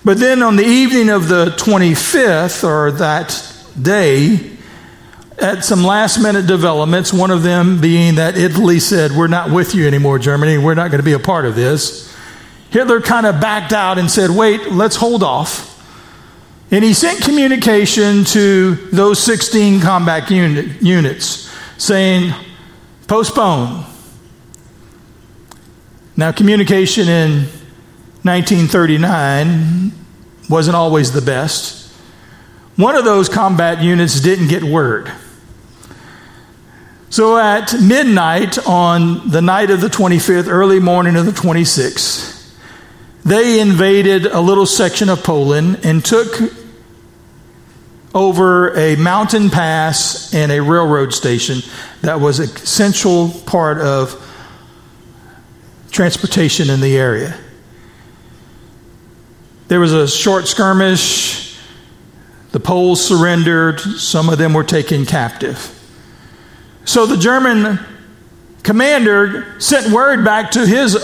But 0.08 0.16
then 0.16 0.42
on 0.42 0.56
the 0.56 0.64
evening 0.64 1.10
of 1.10 1.28
the 1.28 1.54
25th, 1.58 2.64
or 2.64 2.92
that 2.92 3.44
day, 3.78 4.52
at 5.38 5.66
some 5.66 5.84
last 5.84 6.16
minute 6.16 6.46
developments, 6.46 7.12
one 7.12 7.30
of 7.30 7.42
them 7.42 7.78
being 7.78 8.14
that 8.14 8.38
Italy 8.38 8.80
said, 8.80 9.12
We're 9.12 9.26
not 9.26 9.50
with 9.50 9.74
you 9.74 9.86
anymore, 9.86 10.18
Germany. 10.18 10.56
We're 10.56 10.72
not 10.72 10.90
going 10.90 11.00
to 11.00 11.04
be 11.04 11.12
a 11.12 11.18
part 11.18 11.44
of 11.44 11.54
this. 11.54 12.10
Hitler 12.70 13.02
kind 13.02 13.26
of 13.26 13.38
backed 13.38 13.74
out 13.74 13.98
and 13.98 14.10
said, 14.10 14.30
Wait, 14.30 14.72
let's 14.72 14.96
hold 14.96 15.22
off. 15.22 15.76
And 16.70 16.82
he 16.82 16.94
sent 16.94 17.22
communication 17.22 18.24
to 18.24 18.76
those 18.90 19.22
16 19.22 19.82
combat 19.82 20.30
unit, 20.30 20.80
units 20.80 21.54
saying, 21.76 22.32
Postpone. 23.08 23.84
Now, 26.16 26.32
communication 26.32 27.10
in 27.10 27.57
1939 28.22 29.92
wasn't 30.48 30.76
always 30.76 31.12
the 31.12 31.22
best. 31.22 31.92
One 32.76 32.94
of 32.94 33.04
those 33.04 33.28
combat 33.28 33.82
units 33.82 34.20
didn't 34.20 34.48
get 34.48 34.62
word. 34.62 35.12
So 37.10 37.38
at 37.38 37.74
midnight 37.80 38.58
on 38.66 39.30
the 39.30 39.40
night 39.40 39.70
of 39.70 39.80
the 39.80 39.88
25th, 39.88 40.46
early 40.48 40.78
morning 40.78 41.16
of 41.16 41.26
the 41.26 41.32
26th, 41.32 42.54
they 43.24 43.60
invaded 43.60 44.26
a 44.26 44.40
little 44.40 44.66
section 44.66 45.08
of 45.08 45.22
Poland 45.22 45.80
and 45.84 46.04
took 46.04 46.28
over 48.14 48.76
a 48.76 48.96
mountain 48.96 49.50
pass 49.50 50.34
and 50.34 50.50
a 50.50 50.60
railroad 50.60 51.12
station 51.12 51.58
that 52.02 52.20
was 52.20 52.38
a 52.38 52.46
central 52.46 53.30
part 53.46 53.78
of 53.78 54.24
transportation 55.90 56.70
in 56.70 56.80
the 56.80 56.96
area. 56.96 57.38
There 59.68 59.80
was 59.80 59.92
a 59.92 60.08
short 60.08 60.48
skirmish. 60.48 61.58
The 62.52 62.60
Poles 62.60 63.06
surrendered. 63.06 63.80
Some 63.80 64.28
of 64.30 64.38
them 64.38 64.54
were 64.54 64.64
taken 64.64 65.04
captive. 65.06 65.74
So 66.84 67.04
the 67.04 67.18
German 67.18 67.78
commander 68.62 69.60
sent 69.60 69.92
word 69.92 70.24
back 70.24 70.52
to 70.52 70.66
his 70.66 70.96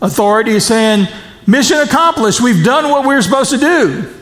authority 0.00 0.58
saying, 0.60 1.08
Mission 1.46 1.78
accomplished. 1.78 2.40
We've 2.40 2.64
done 2.64 2.90
what 2.90 3.06
we 3.06 3.14
were 3.14 3.22
supposed 3.22 3.50
to 3.50 3.58
do. 3.58 4.14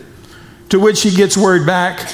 To 0.71 0.81
which 0.81 1.03
he 1.03 1.11
gets 1.11 1.37
word 1.37 1.67
back, 1.67 2.11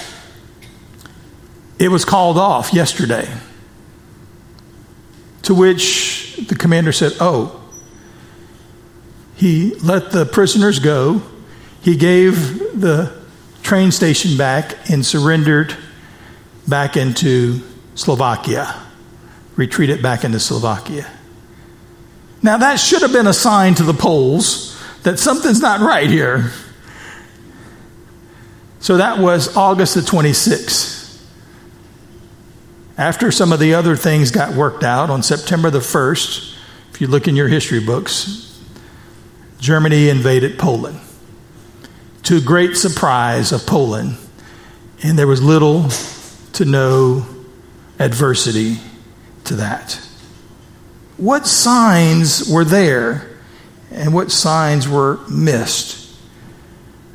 It 1.78 1.88
was 1.88 2.04
called 2.04 2.38
off 2.38 2.72
yesterday. 2.74 3.28
To 5.42 5.54
which 5.54 6.36
the 6.48 6.56
commander 6.56 6.90
said, 6.92 7.12
Oh, 7.20 7.57
he 9.38 9.76
let 9.76 10.10
the 10.10 10.26
prisoners 10.26 10.80
go. 10.80 11.22
He 11.80 11.96
gave 11.96 12.80
the 12.80 13.16
train 13.62 13.92
station 13.92 14.36
back 14.36 14.90
and 14.90 15.06
surrendered 15.06 15.76
back 16.66 16.96
into 16.96 17.62
Slovakia, 17.94 18.82
retreated 19.54 20.02
back 20.02 20.24
into 20.24 20.40
Slovakia. 20.40 21.08
Now, 22.42 22.58
that 22.58 22.80
should 22.80 23.02
have 23.02 23.12
been 23.12 23.28
a 23.28 23.32
sign 23.32 23.76
to 23.76 23.84
the 23.84 23.94
Poles 23.94 24.76
that 25.04 25.20
something's 25.20 25.60
not 25.60 25.80
right 25.80 26.10
here. 26.10 26.50
So 28.80 28.96
that 28.96 29.18
was 29.18 29.56
August 29.56 29.94
the 29.94 30.00
26th. 30.00 31.22
After 32.96 33.30
some 33.30 33.52
of 33.52 33.60
the 33.60 33.74
other 33.74 33.94
things 33.94 34.32
got 34.32 34.54
worked 34.54 34.82
out, 34.82 35.10
on 35.10 35.22
September 35.22 35.70
the 35.70 35.78
1st, 35.78 36.56
if 36.90 37.00
you 37.00 37.06
look 37.06 37.28
in 37.28 37.36
your 37.36 37.46
history 37.46 37.78
books, 37.78 38.47
Germany 39.58 40.08
invaded 40.08 40.58
Poland. 40.58 41.00
To 42.24 42.40
great 42.40 42.76
surprise 42.76 43.52
of 43.52 43.66
Poland, 43.66 44.16
and 45.02 45.18
there 45.18 45.26
was 45.26 45.42
little 45.42 45.88
to 46.54 46.64
no 46.64 47.26
adversity 47.98 48.78
to 49.44 49.56
that. 49.56 50.00
What 51.16 51.46
signs 51.46 52.48
were 52.48 52.64
there 52.64 53.28
and 53.90 54.12
what 54.12 54.30
signs 54.30 54.88
were 54.88 55.18
missed? 55.28 56.06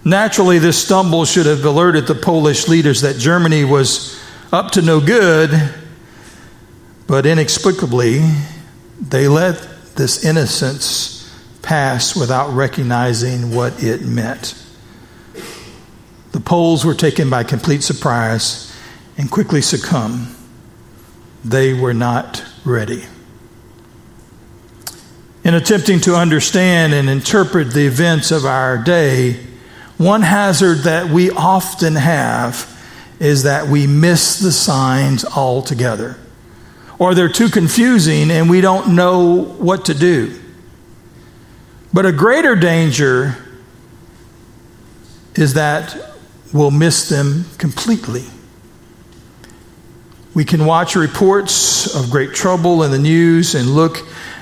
Naturally, 0.04 0.60
this 0.60 0.84
stumble 0.84 1.24
should 1.24 1.46
have 1.46 1.64
alerted 1.64 2.08
the 2.08 2.16
Polish 2.16 2.68
leaders 2.68 3.02
that 3.02 3.18
Germany 3.18 3.64
was 3.64 4.20
up 4.52 4.72
to 4.72 4.82
no 4.82 5.00
good, 5.00 5.74
but 7.08 7.26
inexplicably, 7.26 8.22
they 9.00 9.28
let 9.28 9.96
this 9.96 10.26
innocence 10.26 11.23
pass 11.64 12.16
without 12.16 12.50
recognizing 12.54 13.56
what 13.56 13.82
it 13.82 14.04
meant. 14.04 14.54
The 16.34 16.40
Poles 16.40 16.86
were 16.86 16.94
taken 16.94 17.30
by 17.32 17.44
complete 17.44 17.82
surprise 17.82 18.72
and 19.18 19.32
quickly 19.32 19.62
succumbed 19.62 20.28
they 21.44 21.74
were 21.74 21.94
not 21.94 22.44
ready. 22.64 23.04
In 25.44 25.54
attempting 25.56 26.00
to 26.02 26.16
understand 26.16 26.94
and 26.94 27.10
interpret 27.10 27.72
the 27.72 27.86
events 27.86 28.32
of 28.32 28.46
our 28.46 28.78
day, 28.78 29.34
one 29.98 30.22
hazard 30.22 30.80
that 30.80 31.10
we 31.10 31.32
often 31.32 31.96
have 31.96 32.70
is 33.20 33.44
that 33.44 33.68
we 33.68 33.86
miss 33.88 34.40
the 34.40 34.52
signs 34.52 35.26
altogether. 35.26 36.18
Or 36.98 37.14
they're 37.14 37.30
too 37.30 37.50
confusing 37.50 38.32
and 38.32 38.50
we 38.50 38.62
don't 38.62 38.96
know 38.96 39.44
what 39.44 39.86
to 39.86 39.94
do. 39.94 40.40
But 41.94 42.08
a 42.08 42.12
greater 42.12 42.56
danger 42.56 43.38
is 45.36 45.54
that 45.54 45.96
we'll 46.52 46.72
miss 46.72 47.08
them 47.08 47.46
completely. 47.60 48.26
We 50.34 50.44
can 50.44 50.66
watch 50.66 50.96
reports 50.96 51.96
of 51.96 52.10
great 52.10 52.34
trouble 52.34 52.82
in 52.84 52.90
the 52.90 52.98
news 52.98 53.54
and 53.54 53.70
look 53.70 54.00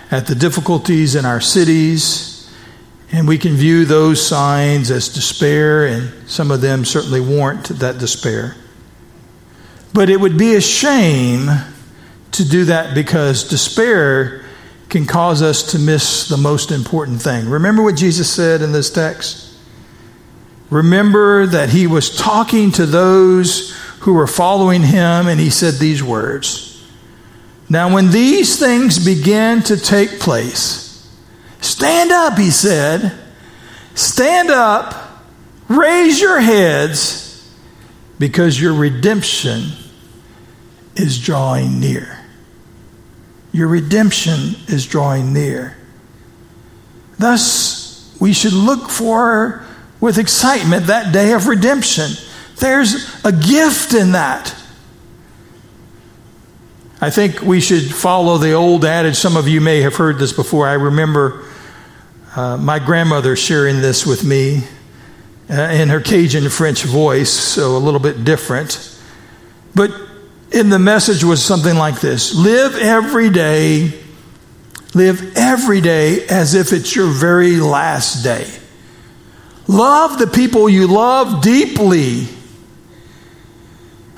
at 0.09 0.27
the 0.27 0.35
difficulties 0.35 1.15
in 1.15 1.25
our 1.25 1.41
cities, 1.41 2.49
and 3.11 3.27
we 3.27 3.37
can 3.37 3.55
view 3.55 3.83
those 3.83 4.25
signs 4.25 4.89
as 4.89 5.09
despair, 5.09 5.85
and 5.85 6.29
some 6.29 6.51
of 6.51 6.61
them 6.61 6.85
certainly 6.85 7.19
warrant 7.19 7.65
that 7.79 7.97
despair. 7.97 8.55
But 9.93 10.09
it 10.09 10.21
would 10.21 10.37
be 10.37 10.55
a 10.55 10.61
shame 10.61 11.49
to 12.31 12.47
do 12.47 12.65
that 12.65 12.95
because 12.95 13.49
despair 13.49 14.40
can 14.91 15.06
cause 15.06 15.41
us 15.41 15.71
to 15.71 15.80
miss 15.80 16.27
the 16.27 16.36
most 16.36 16.69
important 16.69 17.21
thing. 17.21 17.49
Remember 17.49 17.82
what 17.82 17.95
Jesus 17.95 18.30
said 18.30 18.62
in 18.62 18.73
this 18.73 18.91
text? 18.91 19.58
Remember 20.69 21.47
that 21.47 21.69
he 21.69 21.88
was 21.88 22.13
talking 22.15 22.71
to 22.73 22.86
those 22.86 23.73
who 24.01 24.13
were 24.13 24.27
following 24.27 24.84
him, 24.84 25.27
and 25.27 25.39
he 25.39 25.49
said 25.49 25.75
these 25.75 26.04
words 26.04 26.86
Now, 27.69 27.93
when 27.93 28.12
these 28.12 28.60
things 28.60 29.04
begin 29.04 29.63
to 29.63 29.77
take 29.77 30.19
place, 30.19 31.10
stand 31.62 32.12
up, 32.12 32.38
he 32.38 32.51
said. 32.51 33.17
Stand 33.93 34.49
up, 34.49 35.21
raise 35.67 36.21
your 36.21 36.39
heads, 36.39 37.54
because 38.19 38.60
your 38.60 38.73
redemption 38.73 39.71
is 40.95 41.19
drawing 41.19 41.80
near. 41.82 42.20
Your 43.51 43.67
redemption 43.67 44.55
is 44.67 44.85
drawing 44.85 45.33
near. 45.33 45.77
Thus, 47.19 48.15
we 48.19 48.33
should 48.33 48.53
look 48.53 48.89
for 48.89 49.63
with 49.99 50.17
excitement 50.17 50.87
that 50.87 51.13
day 51.13 51.33
of 51.33 51.47
redemption. 51.47 52.11
There's 52.57 53.23
a 53.25 53.31
gift 53.31 53.93
in 53.93 54.13
that. 54.13 54.55
I 56.99 57.09
think 57.09 57.41
we 57.41 57.59
should 57.61 57.93
follow 57.93 58.37
the 58.37 58.53
old 58.53 58.85
adage. 58.85 59.15
Some 59.15 59.35
of 59.35 59.47
you 59.47 59.59
may 59.59 59.81
have 59.81 59.95
heard 59.95 60.19
this 60.19 60.33
before. 60.33 60.67
I 60.67 60.73
remember 60.73 61.45
uh, 62.35 62.57
my 62.57 62.79
grandmother 62.79 63.35
sharing 63.35 63.81
this 63.81 64.05
with 64.05 64.23
me 64.23 64.63
uh, 65.49 65.53
in 65.53 65.89
her 65.89 65.99
Cajun 65.99 66.49
French 66.49 66.83
voice, 66.83 67.31
so 67.31 67.75
a 67.75 67.79
little 67.79 67.99
bit 67.99 68.23
different. 68.23 68.97
But 69.73 69.91
in 70.51 70.69
the 70.69 70.79
message 70.79 71.23
was 71.23 71.43
something 71.43 71.75
like 71.75 71.99
this 71.99 72.35
Live 72.35 72.75
every 72.75 73.29
day, 73.29 74.01
live 74.93 75.37
every 75.37 75.81
day 75.81 76.25
as 76.27 76.53
if 76.53 76.73
it's 76.73 76.95
your 76.95 77.07
very 77.07 77.57
last 77.57 78.23
day. 78.23 78.47
Love 79.67 80.19
the 80.19 80.27
people 80.27 80.69
you 80.69 80.87
love 80.87 81.41
deeply 81.41 82.27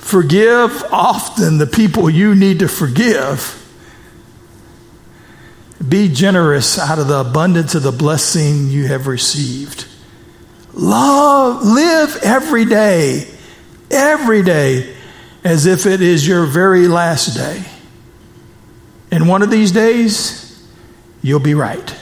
Forgive 0.04 0.84
often 0.92 1.56
the 1.56 1.66
people 1.66 2.10
you 2.10 2.34
need 2.34 2.58
to 2.58 2.68
forgive. 2.68 3.58
Be 5.88 6.08
generous 6.08 6.78
out 6.78 6.98
of 6.98 7.08
the 7.08 7.20
abundance 7.20 7.74
of 7.74 7.84
the 7.84 7.90
blessing 7.90 8.68
you 8.68 8.86
have 8.86 9.06
received. 9.06 9.86
Love, 10.74 11.64
live 11.64 12.18
every 12.22 12.66
day, 12.66 13.26
every 13.90 14.42
day, 14.42 14.93
as 15.44 15.66
if 15.66 15.84
it 15.84 16.00
is 16.00 16.26
your 16.26 16.46
very 16.46 16.88
last 16.88 17.36
day. 17.36 17.62
And 19.10 19.28
one 19.28 19.42
of 19.42 19.50
these 19.50 19.70
days, 19.70 20.66
you'll 21.22 21.38
be 21.38 21.54
right. 21.54 21.94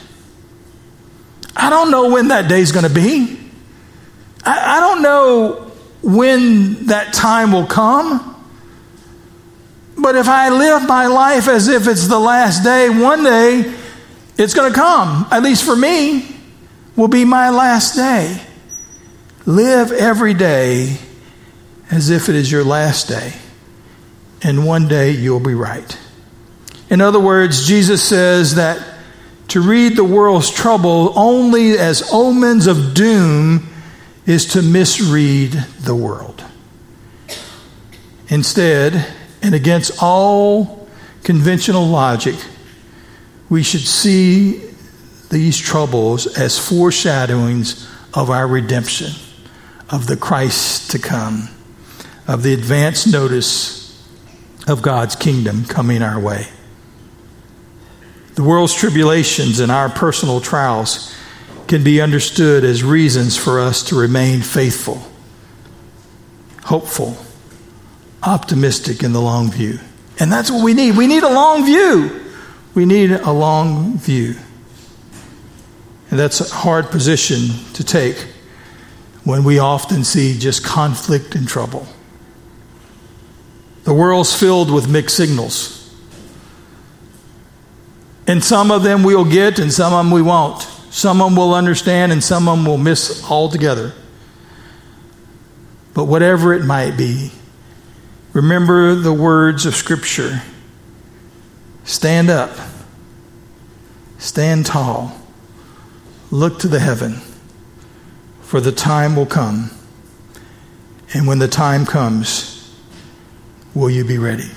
I 1.55 1.69
don't 1.69 1.91
know 1.91 2.09
when 2.09 2.29
that 2.29 2.47
day 2.47 2.61
is 2.61 2.71
going 2.71 2.87
to 2.87 2.93
be. 2.93 3.37
I, 4.43 4.77
I 4.77 4.79
don't 4.79 5.01
know 5.01 5.71
when 6.01 6.87
that 6.87 7.13
time 7.13 7.51
will 7.51 7.67
come. 7.67 8.29
But 9.97 10.15
if 10.15 10.27
I 10.27 10.49
live 10.49 10.87
my 10.87 11.05
life 11.07 11.47
as 11.47 11.67
if 11.67 11.87
it's 11.87 12.07
the 12.07 12.19
last 12.19 12.63
day, 12.63 12.89
one 12.89 13.23
day 13.23 13.73
it's 14.37 14.53
going 14.53 14.71
to 14.71 14.77
come. 14.77 15.27
At 15.29 15.43
least 15.43 15.65
for 15.65 15.75
me, 15.75 16.35
will 16.95 17.09
be 17.09 17.25
my 17.25 17.49
last 17.49 17.95
day. 17.95 18.41
Live 19.45 19.91
every 19.91 20.33
day 20.33 20.97
as 21.93 22.09
if 22.09 22.27
it 22.27 22.33
is 22.33 22.51
your 22.51 22.63
last 22.63 23.07
day, 23.07 23.33
and 24.41 24.65
one 24.65 24.87
day 24.87 25.11
you'll 25.11 25.39
be 25.39 25.53
right. 25.53 25.99
In 26.89 27.01
other 27.01 27.19
words, 27.19 27.67
Jesus 27.67 28.03
says 28.03 28.55
that 28.55 28.83
to 29.49 29.61
read 29.61 29.95
the 29.95 30.03
world's 30.03 30.49
trouble 30.49 31.13
only 31.15 31.77
as 31.77 32.09
omens 32.11 32.65
of 32.65 32.95
doom 32.95 33.69
is 34.25 34.47
to 34.53 34.63
misread 34.63 35.51
the 35.81 35.93
world. 35.93 36.43
Instead, 38.27 39.13
and 39.43 39.53
against 39.53 40.01
all 40.01 40.89
conventional 41.23 41.85
logic, 41.85 42.35
we 43.49 43.61
should 43.61 43.81
see 43.81 44.63
these 45.29 45.59
troubles 45.59 46.25
as 46.39 46.57
foreshadowings 46.57 47.87
of 48.15 48.31
our 48.31 48.47
redemption 48.47 49.11
of 49.91 50.07
the 50.07 50.17
Christ 50.17 50.89
to 50.89 50.97
come, 50.97 51.49
of 52.27 52.43
the 52.43 52.53
advance 52.53 53.05
notice 53.05 53.83
of 54.67 54.81
God's 54.81 55.15
kingdom 55.15 55.65
coming 55.65 56.01
our 56.01 56.19
way. 56.19 56.47
The 58.35 58.43
world's 58.43 58.73
tribulations 58.73 59.59
and 59.59 59.71
our 59.71 59.89
personal 59.89 60.41
trials 60.41 61.15
can 61.67 61.83
be 61.83 62.01
understood 62.01 62.63
as 62.63 62.83
reasons 62.83 63.37
for 63.37 63.59
us 63.59 63.83
to 63.83 63.95
remain 63.95 64.41
faithful, 64.41 65.01
hopeful, 66.63 67.17
optimistic 68.23 69.03
in 69.03 69.13
the 69.13 69.21
long 69.21 69.51
view. 69.51 69.79
And 70.19 70.31
that's 70.31 70.49
what 70.49 70.63
we 70.63 70.73
need. 70.73 70.97
We 70.97 71.07
need 71.07 71.23
a 71.23 71.33
long 71.33 71.65
view. 71.65 72.21
We 72.73 72.85
need 72.85 73.11
a 73.11 73.31
long 73.31 73.97
view. 73.97 74.35
And 76.09 76.19
that's 76.19 76.41
a 76.41 76.53
hard 76.53 76.87
position 76.87 77.73
to 77.73 77.83
take 77.83 78.27
when 79.23 79.43
we 79.43 79.59
often 79.59 80.03
see 80.03 80.37
just 80.37 80.63
conflict 80.63 81.35
and 81.35 81.47
trouble. 81.47 81.87
The 83.83 83.93
world's 83.93 84.37
filled 84.37 84.71
with 84.71 84.89
mixed 84.89 85.15
signals. 85.17 85.79
And 88.27 88.43
some 88.43 88.71
of 88.71 88.83
them 88.83 89.03
we'll 89.03 89.25
get, 89.25 89.59
and 89.59 89.71
some 89.71 89.93
of 89.93 90.05
them 90.05 90.11
we 90.11 90.21
won't. 90.21 90.61
Some 90.89 91.21
of 91.21 91.27
them 91.27 91.35
we'll 91.35 91.53
understand, 91.53 92.11
and 92.11 92.23
some 92.23 92.47
of 92.47 92.57
them 92.57 92.65
we'll 92.65 92.77
miss 92.77 93.29
altogether. 93.29 93.93
But 95.93 96.05
whatever 96.05 96.53
it 96.53 96.63
might 96.63 96.97
be, 96.97 97.31
remember 98.31 98.95
the 98.95 99.13
words 99.13 99.65
of 99.65 99.75
Scripture 99.75 100.41
stand 101.83 102.29
up, 102.29 102.51
stand 104.17 104.65
tall, 104.65 105.19
look 106.31 106.59
to 106.59 106.67
the 106.67 106.79
heaven 106.79 107.21
for 108.53 108.61
the 108.61 108.71
time 108.71 109.15
will 109.15 109.25
come. 109.25 109.71
And 111.11 111.25
when 111.25 111.39
the 111.39 111.47
time 111.47 111.87
comes, 111.87 112.52
will 113.73 113.89
you 113.89 114.05
be 114.05 114.17
ready? 114.17 114.49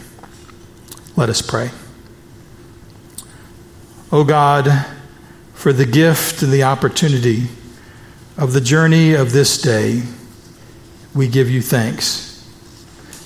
Let 1.16 1.28
us 1.28 1.42
pray. 1.42 1.70
O 4.12 4.20
oh 4.20 4.24
God, 4.24 4.86
for 5.54 5.72
the 5.72 5.86
gift 5.86 6.42
and 6.42 6.52
the 6.52 6.62
opportunity 6.62 7.48
of 8.36 8.52
the 8.52 8.60
journey 8.60 9.14
of 9.14 9.32
this 9.32 9.60
day, 9.60 10.02
we 11.14 11.28
give 11.28 11.50
you 11.50 11.62
thanks. 11.62 12.46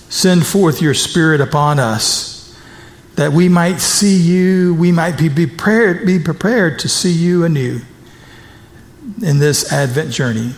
Send 0.08 0.46
forth 0.46 0.80
your 0.80 0.94
Spirit 0.94 1.40
upon 1.40 1.78
us 1.78 2.30
that 3.16 3.32
we 3.32 3.48
might 3.48 3.80
see 3.80 4.16
you, 4.16 4.74
we 4.74 4.92
might 4.92 5.18
be 5.18 5.28
prepared, 5.28 6.06
be 6.06 6.18
prepared 6.18 6.78
to 6.78 6.88
see 6.88 7.12
you 7.12 7.44
anew 7.44 7.80
in 9.22 9.38
this 9.38 9.70
Advent 9.72 10.10
journey. 10.10 10.54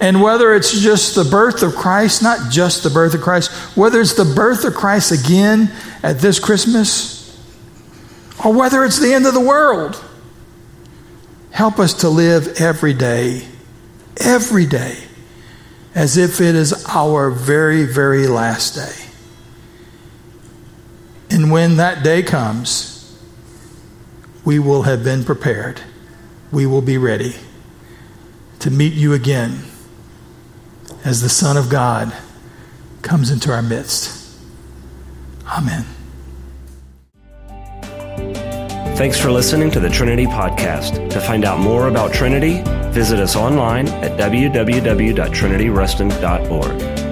And 0.00 0.20
whether 0.20 0.54
it's 0.54 0.78
just 0.78 1.14
the 1.14 1.24
birth 1.24 1.62
of 1.62 1.74
Christ, 1.74 2.22
not 2.22 2.50
just 2.50 2.82
the 2.82 2.90
birth 2.90 3.14
of 3.14 3.22
Christ, 3.22 3.50
whether 3.76 4.00
it's 4.00 4.14
the 4.14 4.30
birth 4.34 4.64
of 4.64 4.74
Christ 4.74 5.10
again 5.12 5.72
at 6.02 6.18
this 6.18 6.38
Christmas, 6.38 7.16
or 8.44 8.52
whether 8.52 8.84
it's 8.84 8.98
the 8.98 9.14
end 9.14 9.26
of 9.26 9.32
the 9.32 9.40
world, 9.40 10.02
help 11.50 11.78
us 11.78 11.94
to 11.94 12.10
live 12.10 12.60
every 12.60 12.92
day, 12.92 13.46
every 14.18 14.66
day, 14.66 14.98
as 15.94 16.18
if 16.18 16.42
it 16.42 16.54
is 16.54 16.84
our 16.88 17.30
very, 17.30 17.84
very 17.84 18.26
last 18.26 18.74
day. 18.74 19.06
And 21.30 21.50
when 21.50 21.78
that 21.78 22.04
day 22.04 22.22
comes, 22.22 22.92
we 24.44 24.58
will 24.58 24.82
have 24.82 25.02
been 25.02 25.24
prepared. 25.24 25.80
We 26.52 26.66
will 26.66 26.82
be 26.82 26.98
ready 26.98 27.34
to 28.58 28.70
meet 28.70 28.92
you 28.92 29.14
again 29.14 29.64
as 31.06 31.22
the 31.22 31.28
Son 31.28 31.56
of 31.56 31.70
God 31.70 32.12
comes 33.02 33.30
into 33.30 33.52
our 33.52 33.62
midst. 33.62 34.36
Amen. 35.46 35.86
Thanks 38.96 39.20
for 39.20 39.30
listening 39.30 39.70
to 39.70 39.78
the 39.78 39.90
Trinity 39.90 40.26
Podcast. 40.26 41.08
To 41.10 41.20
find 41.20 41.44
out 41.44 41.60
more 41.60 41.86
about 41.88 42.12
Trinity, 42.12 42.62
visit 42.90 43.20
us 43.20 43.36
online 43.36 43.86
at 43.88 44.18
www.trinityruston.org. 44.18 47.05